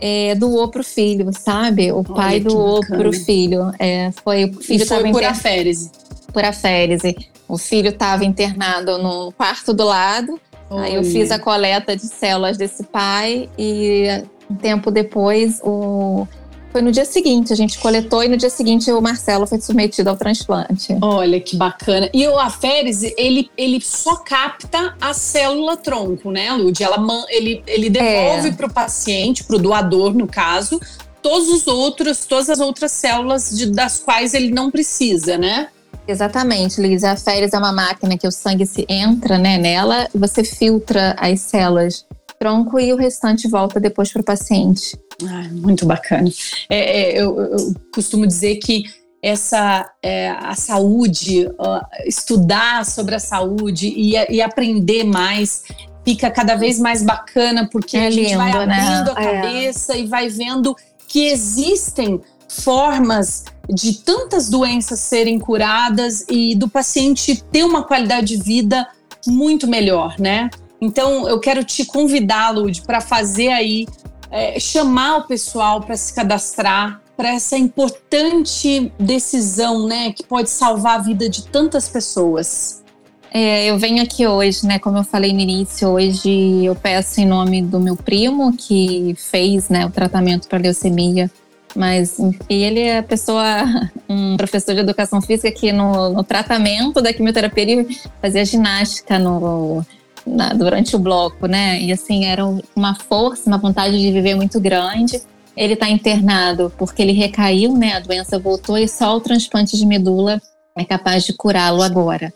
é, 0.00 0.34
doou 0.34 0.68
pro 0.68 0.82
filho, 0.82 1.30
sabe? 1.32 1.92
O 1.92 1.98
Olha, 1.98 2.14
pai 2.14 2.40
doou 2.40 2.80
bacana. 2.80 2.98
pro 2.98 3.12
filho. 3.12 3.72
É, 3.78 4.10
foi 4.24 4.46
o 4.46 4.60
filho 4.60 4.82
estava 4.82 5.02
por 5.02 5.10
inter... 5.10 5.30
aférese 5.30 5.90
por 6.36 6.44
aférese. 6.44 7.16
O 7.48 7.56
filho 7.56 7.88
estava 7.88 8.22
internado 8.22 8.98
no 8.98 9.32
quarto 9.32 9.72
do 9.72 9.84
lado. 9.84 10.38
Oi. 10.68 10.84
Aí 10.84 10.94
eu 10.94 11.02
fiz 11.02 11.30
a 11.30 11.38
coleta 11.38 11.96
de 11.96 12.02
células 12.02 12.58
desse 12.58 12.82
pai 12.84 13.48
e 13.58 14.22
um 14.50 14.54
tempo 14.54 14.90
depois 14.90 15.60
o 15.64 16.28
foi 16.70 16.82
no 16.82 16.92
dia 16.92 17.06
seguinte, 17.06 17.54
a 17.54 17.56
gente 17.56 17.78
coletou 17.78 18.22
e 18.22 18.28
no 18.28 18.36
dia 18.36 18.50
seguinte 18.50 18.92
o 18.92 19.00
Marcelo 19.00 19.46
foi 19.46 19.58
submetido 19.58 20.10
ao 20.10 20.16
transplante. 20.16 20.94
Olha 21.00 21.40
que 21.40 21.56
bacana. 21.56 22.10
E 22.12 22.28
o 22.28 22.38
aférese, 22.38 23.14
ele, 23.16 23.50
ele 23.56 23.80
só 23.80 24.16
capta 24.16 24.94
a 25.00 25.14
célula 25.14 25.74
tronco, 25.78 26.30
né, 26.30 26.52
Lud? 26.52 26.82
Ela, 26.82 26.98
ele, 27.30 27.62
ele 27.66 27.88
devolve 27.88 28.48
é. 28.48 28.52
para 28.52 28.66
o 28.66 28.70
paciente, 28.70 29.42
para 29.42 29.56
o 29.56 29.58
doador, 29.58 30.12
no 30.12 30.26
caso, 30.26 30.78
todos 31.22 31.48
os 31.48 31.66
outros, 31.66 32.26
todas 32.26 32.50
as 32.50 32.60
outras 32.60 32.92
células 32.92 33.56
de, 33.56 33.70
das 33.70 33.98
quais 33.98 34.34
ele 34.34 34.50
não 34.50 34.70
precisa, 34.70 35.38
né? 35.38 35.68
Exatamente, 36.08 36.80
Liz. 36.80 37.02
A 37.04 37.16
Féris 37.16 37.52
é 37.52 37.58
uma 37.58 37.72
máquina 37.72 38.16
que 38.16 38.26
o 38.26 38.32
sangue 38.32 38.66
se 38.66 38.86
entra 38.88 39.38
né, 39.38 39.58
nela, 39.58 40.08
você 40.14 40.44
filtra 40.44 41.16
as 41.18 41.40
células 41.40 42.06
tronco 42.38 42.78
e 42.78 42.92
o 42.92 42.96
restante 42.96 43.48
volta 43.48 43.80
depois 43.80 44.12
para 44.12 44.20
o 44.20 44.24
paciente. 44.24 44.96
Ah, 45.24 45.48
muito 45.50 45.86
bacana. 45.86 46.30
É, 46.68 47.00
é, 47.00 47.20
eu, 47.20 47.38
eu, 47.40 47.74
costumo 47.92 48.26
dizer 48.26 48.56
que 48.56 48.84
essa 49.22 49.90
é, 50.02 50.30
a 50.30 50.54
saúde, 50.54 51.46
uh, 51.46 51.80
estudar 52.06 52.84
sobre 52.84 53.14
a 53.14 53.18
saúde 53.18 53.88
e, 53.88 54.12
e, 54.12 54.42
aprender 54.42 55.04
mais 55.04 55.64
fica 56.04 56.30
cada 56.30 56.54
vez 56.54 56.78
mais 56.78 57.02
bacana 57.02 57.68
porque 57.72 57.96
é 57.96 58.06
a 58.06 58.10
gente 58.10 58.28
lindo, 58.28 58.38
vai 58.38 58.66
né? 58.66 58.74
abrindo 58.74 59.14
né? 59.14 59.14
a 59.16 59.22
é. 59.22 59.40
cabeça 59.40 59.96
e 59.96 60.06
vai 60.06 60.28
vendo 60.28 60.76
que 61.08 61.26
existem 61.26 62.20
formas 62.48 63.44
de 63.68 63.94
tantas 63.94 64.48
doenças 64.48 65.00
serem 65.00 65.38
curadas 65.38 66.24
e 66.28 66.54
do 66.54 66.68
paciente 66.68 67.42
ter 67.50 67.64
uma 67.64 67.82
qualidade 67.82 68.36
de 68.36 68.42
vida 68.42 68.86
muito 69.26 69.66
melhor, 69.66 70.14
né? 70.18 70.48
Então 70.80 71.28
eu 71.28 71.40
quero 71.40 71.64
te 71.64 71.84
convidar, 71.84 72.50
Lud, 72.50 72.82
para 72.82 73.00
fazer 73.00 73.48
aí, 73.48 73.86
é, 74.30 74.58
chamar 74.60 75.18
o 75.18 75.22
pessoal 75.24 75.80
para 75.80 75.96
se 75.96 76.14
cadastrar 76.14 77.00
para 77.16 77.30
essa 77.30 77.56
importante 77.56 78.92
decisão, 79.00 79.86
né, 79.86 80.12
que 80.12 80.22
pode 80.22 80.50
salvar 80.50 81.00
a 81.00 81.02
vida 81.02 81.30
de 81.30 81.46
tantas 81.46 81.88
pessoas. 81.88 82.84
É, 83.32 83.66
eu 83.66 83.78
venho 83.78 84.02
aqui 84.02 84.26
hoje, 84.26 84.66
né? 84.66 84.78
Como 84.78 84.98
eu 84.98 85.04
falei 85.04 85.32
no 85.32 85.40
início, 85.40 85.88
hoje 85.88 86.64
eu 86.64 86.74
peço 86.74 87.20
em 87.20 87.26
nome 87.26 87.62
do 87.62 87.80
meu 87.80 87.96
primo 87.96 88.54
que 88.56 89.14
fez, 89.16 89.68
né, 89.68 89.84
o 89.86 89.90
tratamento 89.90 90.46
para 90.46 90.58
leucemia 90.58 91.30
mas 91.76 92.16
ele 92.48 92.80
é 92.80 93.02
pessoa, 93.02 93.64
um 94.08 94.36
professor 94.36 94.74
de 94.74 94.80
educação 94.80 95.20
física 95.20 95.50
que 95.52 95.72
no, 95.72 96.10
no 96.10 96.24
tratamento 96.24 97.00
da 97.02 97.12
quimioterapia 97.12 97.62
ele 97.62 97.98
fazia 98.20 98.44
ginástica 98.44 99.18
no, 99.18 99.84
na, 100.26 100.48
durante 100.50 100.96
o 100.96 100.98
bloco, 100.98 101.46
né? 101.46 101.80
E 101.80 101.92
assim, 101.92 102.24
era 102.24 102.42
uma 102.74 102.94
força, 102.94 103.48
uma 103.48 103.58
vontade 103.58 103.98
de 103.98 104.10
viver 104.10 104.34
muito 104.34 104.58
grande. 104.58 105.20
Ele 105.56 105.74
está 105.74 105.88
internado 105.88 106.72
porque 106.76 107.00
ele 107.00 107.12
recaiu, 107.12 107.74
né? 107.74 107.94
A 107.94 108.00
doença 108.00 108.38
voltou 108.38 108.76
e 108.76 108.88
só 108.88 109.16
o 109.16 109.20
transplante 109.20 109.76
de 109.76 109.86
medula 109.86 110.40
é 110.76 110.84
capaz 110.84 111.24
de 111.24 111.32
curá-lo 111.32 111.82
agora. 111.82 112.32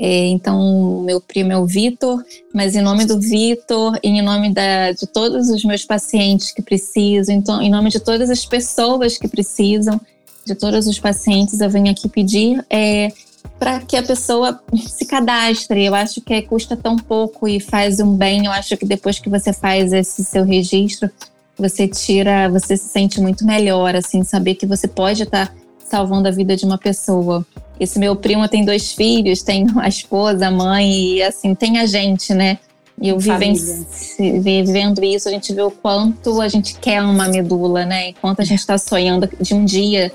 É, 0.00 0.26
então, 0.28 1.02
meu 1.02 1.20
primo 1.20 1.52
é 1.52 1.58
o 1.58 1.66
Vitor, 1.66 2.24
mas 2.52 2.74
em 2.74 2.82
nome 2.82 3.04
do 3.04 3.20
Vitor 3.20 3.98
em 4.02 4.20
nome 4.20 4.52
da, 4.52 4.92
de 4.92 5.06
todos 5.06 5.48
os 5.48 5.64
meus 5.64 5.84
pacientes 5.84 6.50
que 6.50 6.60
precisam, 6.60 7.34
então, 7.34 7.62
em 7.62 7.70
nome 7.70 7.88
de 7.88 8.00
todas 8.00 8.28
as 8.28 8.44
pessoas 8.44 9.16
que 9.16 9.28
precisam, 9.28 10.00
de 10.44 10.54
todos 10.54 10.86
os 10.86 10.98
pacientes, 10.98 11.60
eu 11.60 11.70
venho 11.70 11.90
aqui 11.90 12.08
pedir 12.08 12.64
é, 12.68 13.12
para 13.58 13.80
que 13.80 13.96
a 13.96 14.02
pessoa 14.02 14.60
se 14.88 15.04
cadastre. 15.04 15.84
Eu 15.84 15.94
acho 15.94 16.20
que 16.20 16.42
custa 16.42 16.76
tão 16.76 16.96
pouco 16.96 17.46
e 17.46 17.60
faz 17.60 18.00
um 18.00 18.16
bem. 18.16 18.46
Eu 18.46 18.52
acho 18.52 18.76
que 18.76 18.84
depois 18.84 19.18
que 19.18 19.28
você 19.28 19.52
faz 19.52 19.92
esse 19.92 20.24
seu 20.24 20.44
registro, 20.44 21.08
você 21.56 21.86
tira, 21.86 22.48
você 22.48 22.76
se 22.76 22.88
sente 22.88 23.20
muito 23.20 23.44
melhor, 23.44 23.94
assim, 23.94 24.24
saber 24.24 24.56
que 24.56 24.66
você 24.66 24.88
pode 24.88 25.22
estar 25.22 25.46
tá 25.46 25.54
salvando 25.92 26.26
a 26.26 26.30
vida 26.30 26.56
de 26.56 26.64
uma 26.64 26.78
pessoa. 26.78 27.44
Esse 27.78 27.98
meu 27.98 28.16
primo 28.16 28.48
tem 28.48 28.64
dois 28.64 28.92
filhos, 28.92 29.42
tem 29.42 29.66
a 29.76 29.86
esposa, 29.86 30.46
a 30.46 30.50
mãe, 30.50 31.16
e 31.16 31.22
assim, 31.22 31.54
tem 31.54 31.78
a 31.78 31.84
gente, 31.84 32.32
né? 32.32 32.58
E 32.98 33.10
eu 33.10 33.18
vivendo 33.18 35.04
isso, 35.04 35.28
a 35.28 35.30
gente 35.30 35.52
vê 35.52 35.60
o 35.60 35.70
quanto 35.70 36.40
a 36.40 36.48
gente 36.48 36.78
quer 36.78 37.02
uma 37.02 37.28
medula, 37.28 37.84
né? 37.84 38.08
E 38.08 38.12
quanto 38.14 38.40
a 38.40 38.44
gente 38.44 38.60
está 38.60 38.78
sonhando 38.78 39.28
de 39.38 39.52
um 39.52 39.66
dia, 39.66 40.10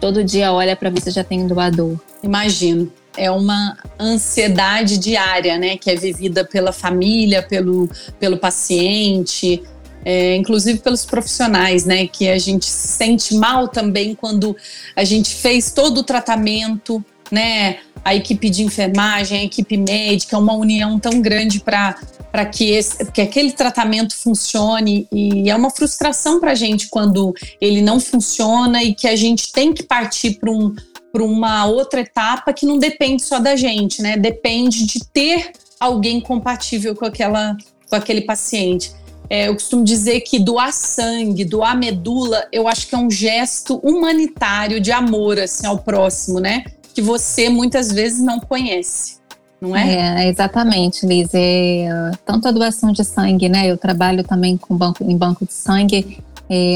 todo 0.00 0.22
dia 0.22 0.52
olha 0.52 0.76
para 0.76 0.90
ver 0.90 1.00
se 1.00 1.10
já 1.10 1.24
tem 1.24 1.42
um 1.42 1.48
doador. 1.48 1.98
Imagino. 2.22 2.92
É 3.16 3.30
uma 3.30 3.76
ansiedade 3.98 4.98
diária, 4.98 5.58
né? 5.58 5.76
Que 5.76 5.90
é 5.90 5.96
vivida 5.96 6.44
pela 6.44 6.70
família, 6.70 7.42
pelo, 7.42 7.88
pelo 8.20 8.36
paciente 8.36 9.62
é, 10.08 10.36
inclusive 10.36 10.78
pelos 10.78 11.04
profissionais, 11.04 11.84
né? 11.84 12.06
Que 12.06 12.28
a 12.28 12.38
gente 12.38 12.64
se 12.66 12.86
sente 12.86 13.34
mal 13.34 13.66
também 13.66 14.14
quando 14.14 14.56
a 14.94 15.02
gente 15.02 15.34
fez 15.34 15.72
todo 15.72 15.98
o 15.98 16.04
tratamento, 16.04 17.04
né? 17.28 17.78
A 18.04 18.14
equipe 18.14 18.48
de 18.48 18.62
enfermagem, 18.62 19.40
a 19.40 19.42
equipe 19.42 19.76
médica, 19.76 20.38
uma 20.38 20.54
união 20.54 20.96
tão 21.00 21.20
grande 21.20 21.58
para 21.58 21.96
para 22.30 22.44
que, 22.44 22.70
esse, 22.70 23.10
que 23.12 23.22
aquele 23.22 23.50
tratamento 23.50 24.14
funcione 24.14 25.08
e 25.10 25.48
é 25.48 25.56
uma 25.56 25.70
frustração 25.70 26.38
para 26.38 26.50
a 26.50 26.54
gente 26.54 26.88
quando 26.88 27.34
ele 27.58 27.80
não 27.80 27.98
funciona 27.98 28.84
e 28.84 28.94
que 28.94 29.08
a 29.08 29.16
gente 29.16 29.50
tem 29.52 29.72
que 29.72 29.82
partir 29.82 30.32
para 30.38 30.50
um, 30.50 30.74
uma 31.14 31.64
outra 31.64 32.00
etapa 32.00 32.52
que 32.52 32.66
não 32.66 32.78
depende 32.78 33.22
só 33.22 33.38
da 33.38 33.56
gente, 33.56 34.02
né? 34.02 34.18
Depende 34.18 34.84
de 34.84 35.02
ter 35.06 35.50
alguém 35.80 36.20
compatível 36.20 36.94
com, 36.94 37.06
aquela, 37.06 37.56
com 37.88 37.96
aquele 37.96 38.20
paciente. 38.20 38.92
É, 39.28 39.48
eu 39.48 39.54
costumo 39.54 39.84
dizer 39.84 40.20
que 40.20 40.38
doar 40.38 40.72
sangue, 40.72 41.44
doar 41.44 41.76
medula, 41.76 42.46
eu 42.52 42.68
acho 42.68 42.86
que 42.86 42.94
é 42.94 42.98
um 42.98 43.10
gesto 43.10 43.78
humanitário 43.78 44.80
de 44.80 44.92
amor 44.92 45.38
assim, 45.38 45.66
ao 45.66 45.78
próximo, 45.78 46.40
né? 46.40 46.64
Que 46.94 47.02
você 47.02 47.48
muitas 47.48 47.90
vezes 47.90 48.20
não 48.20 48.38
conhece. 48.40 49.16
Não 49.60 49.74
é? 49.74 50.24
é 50.24 50.28
exatamente, 50.28 51.06
Liz. 51.06 51.30
É, 51.32 52.10
tanto 52.24 52.46
a 52.46 52.50
doação 52.50 52.92
de 52.92 53.04
sangue, 53.04 53.48
né? 53.48 53.66
Eu 53.66 53.76
trabalho 53.76 54.22
também 54.22 54.56
com 54.56 54.76
banco, 54.76 55.02
em 55.02 55.16
banco 55.16 55.44
de 55.46 55.52
sangue. 55.52 56.18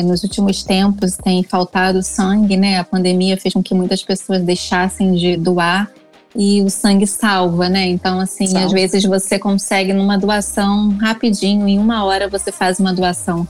Nos 0.04 0.24
últimos 0.24 0.64
tempos 0.64 1.16
tem 1.16 1.44
faltado 1.44 2.02
sangue, 2.02 2.56
né? 2.56 2.78
A 2.78 2.84
pandemia 2.84 3.36
fez 3.36 3.54
com 3.54 3.62
que 3.62 3.72
muitas 3.72 4.02
pessoas 4.02 4.42
deixassem 4.42 5.14
de 5.14 5.36
doar. 5.36 5.88
E 6.34 6.62
o 6.62 6.70
sangue 6.70 7.06
salva, 7.06 7.68
né? 7.68 7.86
Então, 7.86 8.20
assim, 8.20 8.46
salva. 8.46 8.66
às 8.66 8.72
vezes 8.72 9.04
você 9.04 9.38
consegue 9.38 9.92
numa 9.92 10.16
doação 10.16 10.90
rapidinho, 11.00 11.66
em 11.68 11.78
uma 11.78 12.04
hora 12.04 12.28
você 12.28 12.52
faz 12.52 12.78
uma 12.78 12.92
doação. 12.92 13.46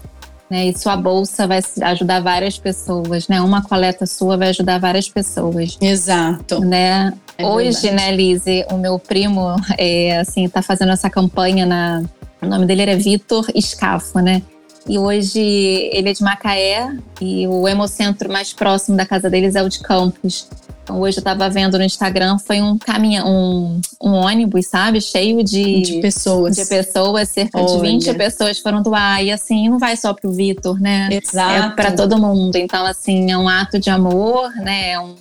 Né, 0.49 0.67
e 0.67 0.77
sua 0.77 0.97
bolsa 0.97 1.47
vai 1.47 1.61
ajudar 1.83 2.19
várias 2.21 2.59
pessoas, 2.59 3.29
né? 3.29 3.41
Uma 3.41 3.63
coleta 3.63 4.05
sua 4.05 4.37
vai 4.37 4.49
ajudar 4.49 4.81
várias 4.81 5.09
pessoas. 5.09 5.79
Exato. 5.81 6.59
Né? 6.59 7.13
É 7.39 7.47
Hoje, 7.47 7.83
verdade. 7.83 7.95
né, 7.95 8.17
Lise, 8.17 8.67
o 8.69 8.77
meu 8.77 8.99
primo, 8.99 9.55
é, 9.79 10.19
assim, 10.19 10.49
tá 10.49 10.61
fazendo 10.61 10.91
essa 10.91 11.09
campanha 11.09 11.65
na... 11.65 12.03
O 12.43 12.47
nome 12.47 12.67
dele 12.67 12.83
era 12.83 12.97
Vitor 12.97 13.47
Escafo, 13.55 14.19
né? 14.19 14.43
E 14.89 14.99
hoje 14.99 15.41
ele 15.41 16.11
é 16.11 16.13
de 16.13 16.23
Macaé 16.23 16.97
e 17.21 17.47
o 17.47 17.69
hemocentro 17.69 18.31
mais 18.31 18.53
próximo 18.53 18.97
da 18.97 19.07
casa 19.07 19.29
deles 19.29 19.55
é 19.55 19.63
o 19.63 19.69
de 19.69 19.81
Campos. 19.81 20.49
Então, 20.83 21.01
hoje 21.01 21.19
eu 21.19 21.21
estava 21.21 21.49
vendo 21.49 21.79
no 21.79 21.85
Instagram, 21.85 22.39
foi 22.39 22.61
um 22.61 22.77
caminhão, 22.77 23.29
um, 23.29 23.81
um 24.03 24.13
ônibus, 24.13 24.67
sabe? 24.67 25.01
Cheio 25.01 25.45
de, 25.45 25.83
de 25.83 26.01
pessoas. 26.01 26.57
De 26.57 26.67
pessoas, 26.67 27.29
cerca 27.29 27.61
Olha. 27.61 27.77
de 27.77 27.81
20 27.81 28.15
pessoas 28.15 28.59
foram 28.59 28.83
doar. 28.83 29.23
E 29.23 29.31
assim, 29.31 29.69
não 29.69 29.79
vai 29.79 29.97
só 29.97 30.13
para 30.13 30.29
o 30.29 30.33
Vitor, 30.33 30.81
né? 30.81 31.09
Exato. 31.13 31.73
É 31.73 31.77
para 31.77 31.93
todo 31.93 32.19
mundo. 32.19 32.57
Então, 32.57 32.85
assim, 32.85 33.31
é 33.31 33.39
um 33.39 33.49
ato 33.49 33.79
de 33.79 33.89
amor, 33.89 34.51
né? 34.57 34.93
É 34.93 35.01
um, 35.01 35.15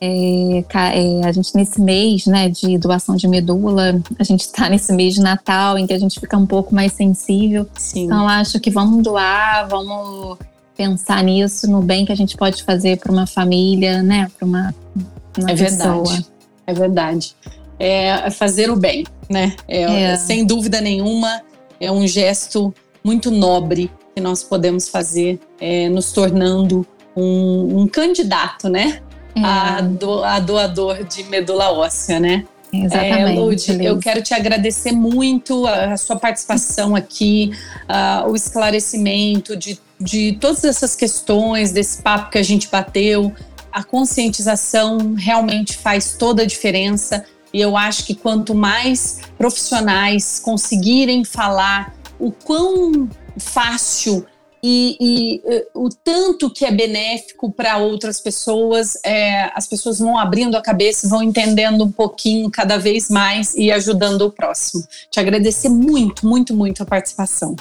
é, 0.00 0.64
é, 0.94 1.26
a 1.26 1.32
gente 1.32 1.54
nesse 1.54 1.78
mês 1.80 2.24
né, 2.24 2.48
de 2.48 2.78
doação 2.78 3.16
de 3.16 3.28
medula, 3.28 4.00
a 4.18 4.24
gente 4.24 4.40
está 4.40 4.68
nesse 4.70 4.92
mês 4.94 5.14
de 5.14 5.20
Natal 5.20 5.76
em 5.76 5.86
que 5.86 5.92
a 5.92 5.98
gente 5.98 6.18
fica 6.18 6.38
um 6.38 6.46
pouco 6.46 6.74
mais 6.74 6.92
sensível. 6.92 7.66
Sim. 7.76 8.04
Então 8.04 8.26
acho 8.26 8.58
que 8.58 8.70
vamos 8.70 9.02
doar, 9.02 9.68
vamos 9.68 10.38
pensar 10.74 11.22
nisso, 11.22 11.70
no 11.70 11.82
bem 11.82 12.06
que 12.06 12.12
a 12.12 12.16
gente 12.16 12.34
pode 12.36 12.62
fazer 12.62 12.98
para 12.98 13.12
uma 13.12 13.26
família, 13.26 14.02
né, 14.02 14.30
para 14.38 14.46
uma, 14.46 14.74
uma 15.38 15.50
é 15.50 15.54
pessoa. 15.54 16.04
Verdade. 16.04 16.26
É 16.66 16.72
verdade. 16.72 17.36
É 17.78 18.30
fazer 18.30 18.70
o 18.70 18.76
bem, 18.76 19.04
né? 19.28 19.54
É, 19.66 19.82
é. 19.82 20.16
Sem 20.16 20.46
dúvida 20.46 20.80
nenhuma, 20.80 21.42
é 21.78 21.90
um 21.90 22.06
gesto 22.06 22.74
muito 23.02 23.30
nobre 23.30 23.90
que 24.14 24.20
nós 24.20 24.42
podemos 24.42 24.88
fazer, 24.88 25.40
é, 25.60 25.88
nos 25.88 26.12
tornando 26.12 26.86
um, 27.16 27.80
um 27.80 27.88
candidato, 27.88 28.68
né? 28.68 29.02
É. 29.34 29.40
a, 29.42 29.80
do, 29.80 30.24
a 30.24 30.38
doador 30.38 31.04
de 31.04 31.24
medula 31.24 31.72
óssea, 31.72 32.18
né? 32.18 32.44
Exatamente. 32.72 33.12
É, 33.12 33.40
Lud, 33.40 33.84
eu 33.84 33.98
quero 33.98 34.22
te 34.22 34.32
agradecer 34.32 34.92
muito 34.92 35.66
a, 35.66 35.92
a 35.92 35.96
sua 35.96 36.16
participação 36.16 36.94
aqui, 36.94 37.52
uh, 37.88 38.30
o 38.30 38.36
esclarecimento 38.36 39.56
de, 39.56 39.78
de 40.00 40.38
todas 40.40 40.64
essas 40.64 40.94
questões, 40.94 41.72
desse 41.72 42.00
papo 42.00 42.30
que 42.30 42.38
a 42.38 42.42
gente 42.42 42.68
bateu. 42.68 43.32
A 43.72 43.82
conscientização 43.82 45.14
realmente 45.14 45.76
faz 45.76 46.14
toda 46.14 46.42
a 46.42 46.46
diferença. 46.46 47.24
E 47.52 47.60
eu 47.60 47.76
acho 47.76 48.04
que 48.04 48.14
quanto 48.14 48.54
mais 48.54 49.20
profissionais 49.36 50.38
conseguirem 50.38 51.24
falar 51.24 51.94
o 52.18 52.30
quão 52.30 53.08
fácil 53.36 54.24
e, 54.62 54.96
e 55.00 55.42
uh, 55.44 55.86
o 55.86 55.88
tanto 55.88 56.50
que 56.50 56.64
é 56.64 56.70
benéfico 56.70 57.50
para 57.50 57.78
outras 57.78 58.20
pessoas, 58.20 58.98
é, 59.04 59.50
as 59.54 59.66
pessoas 59.66 59.98
vão 59.98 60.18
abrindo 60.18 60.56
a 60.56 60.62
cabeça, 60.62 61.08
vão 61.08 61.22
entendendo 61.22 61.84
um 61.84 61.92
pouquinho 61.92 62.50
cada 62.50 62.76
vez 62.78 63.08
mais 63.08 63.54
e 63.54 63.70
ajudando 63.72 64.22
o 64.22 64.30
próximo. 64.30 64.84
Te 65.10 65.18
agradecer 65.18 65.68
muito, 65.68 66.26
muito, 66.26 66.54
muito 66.54 66.82
a 66.82 66.86
participação. 66.86 67.56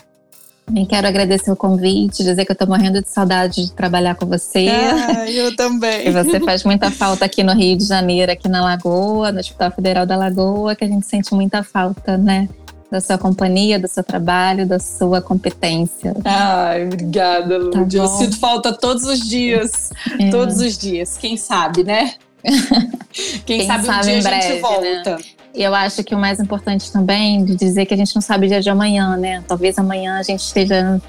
Também 0.65 0.85
quero 0.85 1.07
agradecer 1.07 1.49
o 1.49 1.55
convite, 1.55 2.23
dizer 2.23 2.45
que 2.45 2.51
eu 2.51 2.53
estou 2.53 2.67
morrendo 2.67 3.01
de 3.01 3.09
saudade 3.09 3.65
de 3.65 3.71
trabalhar 3.71 4.13
com 4.13 4.27
você. 4.27 4.67
Ah, 4.69 5.27
eu 5.27 5.55
também. 5.55 6.07
E 6.07 6.11
você 6.11 6.39
faz 6.39 6.63
muita 6.63 6.91
falta 6.91 7.25
aqui 7.25 7.43
no 7.43 7.53
Rio 7.53 7.75
de 7.75 7.85
Janeiro, 7.85 8.31
aqui 8.31 8.47
na 8.47 8.61
Lagoa, 8.61 9.31
no 9.31 9.39
Hospital 9.39 9.71
Federal 9.71 10.05
da 10.05 10.15
Lagoa, 10.15 10.75
que 10.75 10.83
a 10.83 10.87
gente 10.87 11.07
sente 11.07 11.33
muita 11.33 11.63
falta, 11.63 12.17
né? 12.17 12.47
Da 12.91 12.99
sua 12.99 13.17
companhia, 13.17 13.79
do 13.79 13.87
seu 13.87 14.03
trabalho, 14.03 14.65
da 14.65 14.79
sua 14.79 15.21
competência. 15.21 16.15
Ai, 16.25 16.85
obrigada, 16.85 17.69
Tá 17.69 17.85
eu 17.91 18.07
sinto 18.07 18.39
falta 18.39 18.73
todos 18.73 19.03
os 19.03 19.19
dias. 19.19 19.91
É. 20.19 20.29
Todos 20.29 20.59
os 20.59 20.77
dias. 20.77 21.17
Quem 21.17 21.37
sabe, 21.37 21.83
né? 21.83 22.15
Quem, 23.45 23.59
Quem 23.59 23.67
sabe, 23.67 23.85
sabe 23.85 23.99
um 23.99 24.19
dia 24.19 24.21
breve, 24.21 24.35
a 24.35 24.41
gente 24.41 24.53
né? 24.55 24.61
volta. 24.61 25.17
Né? 25.17 25.23
Eu 25.53 25.75
acho 25.75 26.03
que 26.03 26.15
o 26.15 26.17
mais 26.17 26.39
importante 26.39 26.91
também 26.91 27.43
de 27.43 27.55
dizer 27.55 27.85
que 27.85 27.93
a 27.93 27.97
gente 27.97 28.15
não 28.15 28.21
sabe 28.21 28.45
o 28.45 28.49
dia 28.49 28.61
de 28.61 28.69
amanhã, 28.69 29.17
né? 29.17 29.43
Talvez 29.47 29.77
amanhã 29.77 30.17
a 30.17 30.23
gente 30.23 30.41
esteja 30.41 31.01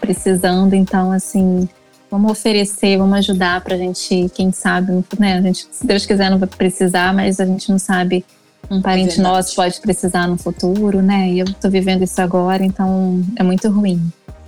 precisando, 0.00 0.74
então 0.74 1.12
assim, 1.12 1.68
vamos 2.10 2.32
oferecer, 2.32 2.98
vamos 2.98 3.18
ajudar 3.18 3.60
pra 3.60 3.76
gente, 3.76 4.30
quem 4.34 4.50
sabe, 4.50 5.04
né? 5.18 5.38
A 5.38 5.40
gente, 5.40 5.66
se 5.70 5.86
Deus 5.86 6.04
quiser, 6.04 6.30
não 6.30 6.38
vai 6.38 6.48
precisar, 6.48 7.14
mas 7.14 7.38
a 7.38 7.46
gente 7.46 7.70
não 7.70 7.78
sabe 7.78 8.24
um 8.70 8.80
parente 8.80 9.20
é 9.20 9.22
nosso 9.22 9.54
pode 9.54 9.80
precisar 9.80 10.26
no 10.26 10.38
futuro, 10.38 11.02
né? 11.02 11.30
E 11.30 11.38
eu 11.40 11.54
tô 11.54 11.68
vivendo 11.68 12.02
isso 12.02 12.20
agora, 12.20 12.64
então 12.64 13.22
é 13.36 13.42
muito 13.42 13.68
ruim. 13.68 14.00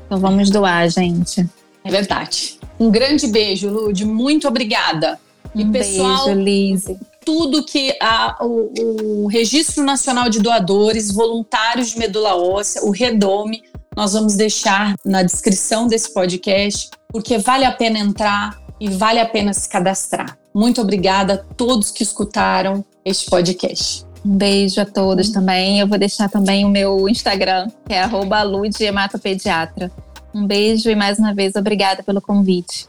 Então 0.07 0.19
vamos 0.19 0.51
doar, 0.51 0.89
gente. 0.89 1.47
É 1.85 1.91
verdade. 1.91 2.59
Um 2.79 2.91
grande 2.91 3.27
beijo, 3.27 3.69
Lud. 3.69 4.05
Muito 4.05 4.49
obrigada. 4.49 5.19
E 5.55 5.63
um 5.63 5.71
pessoal, 5.71 6.27
beijo, 6.27 6.41
Lise. 6.41 6.99
Tudo 7.25 7.65
que 7.65 7.97
a, 8.01 8.39
o, 8.45 9.25
o 9.25 9.27
Registro 9.29 9.85
Nacional 9.85 10.29
de 10.29 10.41
Doadores, 10.41 11.13
Voluntários 11.13 11.91
de 11.91 11.99
Medula 11.99 12.35
Óssea, 12.35 12.83
o 12.85 12.91
Redome, 12.91 13.63
nós 13.97 14.13
vamos 14.13 14.35
deixar 14.35 14.95
na 15.05 15.23
descrição 15.23 15.87
desse 15.87 16.13
podcast, 16.13 16.91
porque 17.09 17.39
vale 17.39 17.65
a 17.65 17.73
pena 17.73 17.99
entrar 17.99 18.59
e 18.81 18.91
vale 18.91 19.21
a 19.21 19.27
pena 19.27 19.53
se 19.53 19.69
cadastrar. 19.69 20.37
Muito 20.53 20.81
obrigada 20.81 21.35
a 21.35 21.39
todos 21.39 21.91
que 21.91 22.03
escutaram 22.03 22.85
este 23.05 23.29
podcast. 23.29 24.07
Um 24.25 24.37
beijo 24.37 24.81
a 24.81 24.87
todos 24.87 25.31
também. 25.31 25.81
Eu 25.81 25.87
vou 25.87 25.99
deixar 25.99 26.31
também 26.31 26.65
o 26.65 26.69
meu 26.69 27.09
Instagram, 27.09 27.69
que 27.87 27.93
é 27.93 28.07
@ludhematopediatra. 28.07 29.91
Um 30.35 30.47
beijo 30.47 30.91
e 30.91 30.97
mais 30.97 31.19
uma 31.19 31.35
vez 31.35 31.55
obrigada 31.55 32.03
pelo 32.03 32.21
convite. 32.21 32.89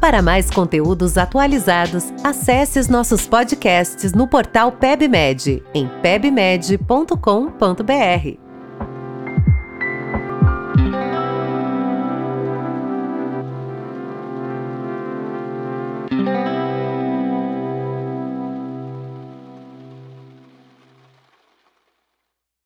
Para 0.00 0.20
mais 0.20 0.50
conteúdos 0.50 1.16
atualizados, 1.16 2.06
acesse 2.24 2.80
os 2.80 2.88
nossos 2.88 3.28
podcasts 3.28 4.12
no 4.12 4.26
portal 4.26 4.72
PebMed, 4.72 5.62
em 5.72 5.88
pebmed.com.br. 6.02 8.41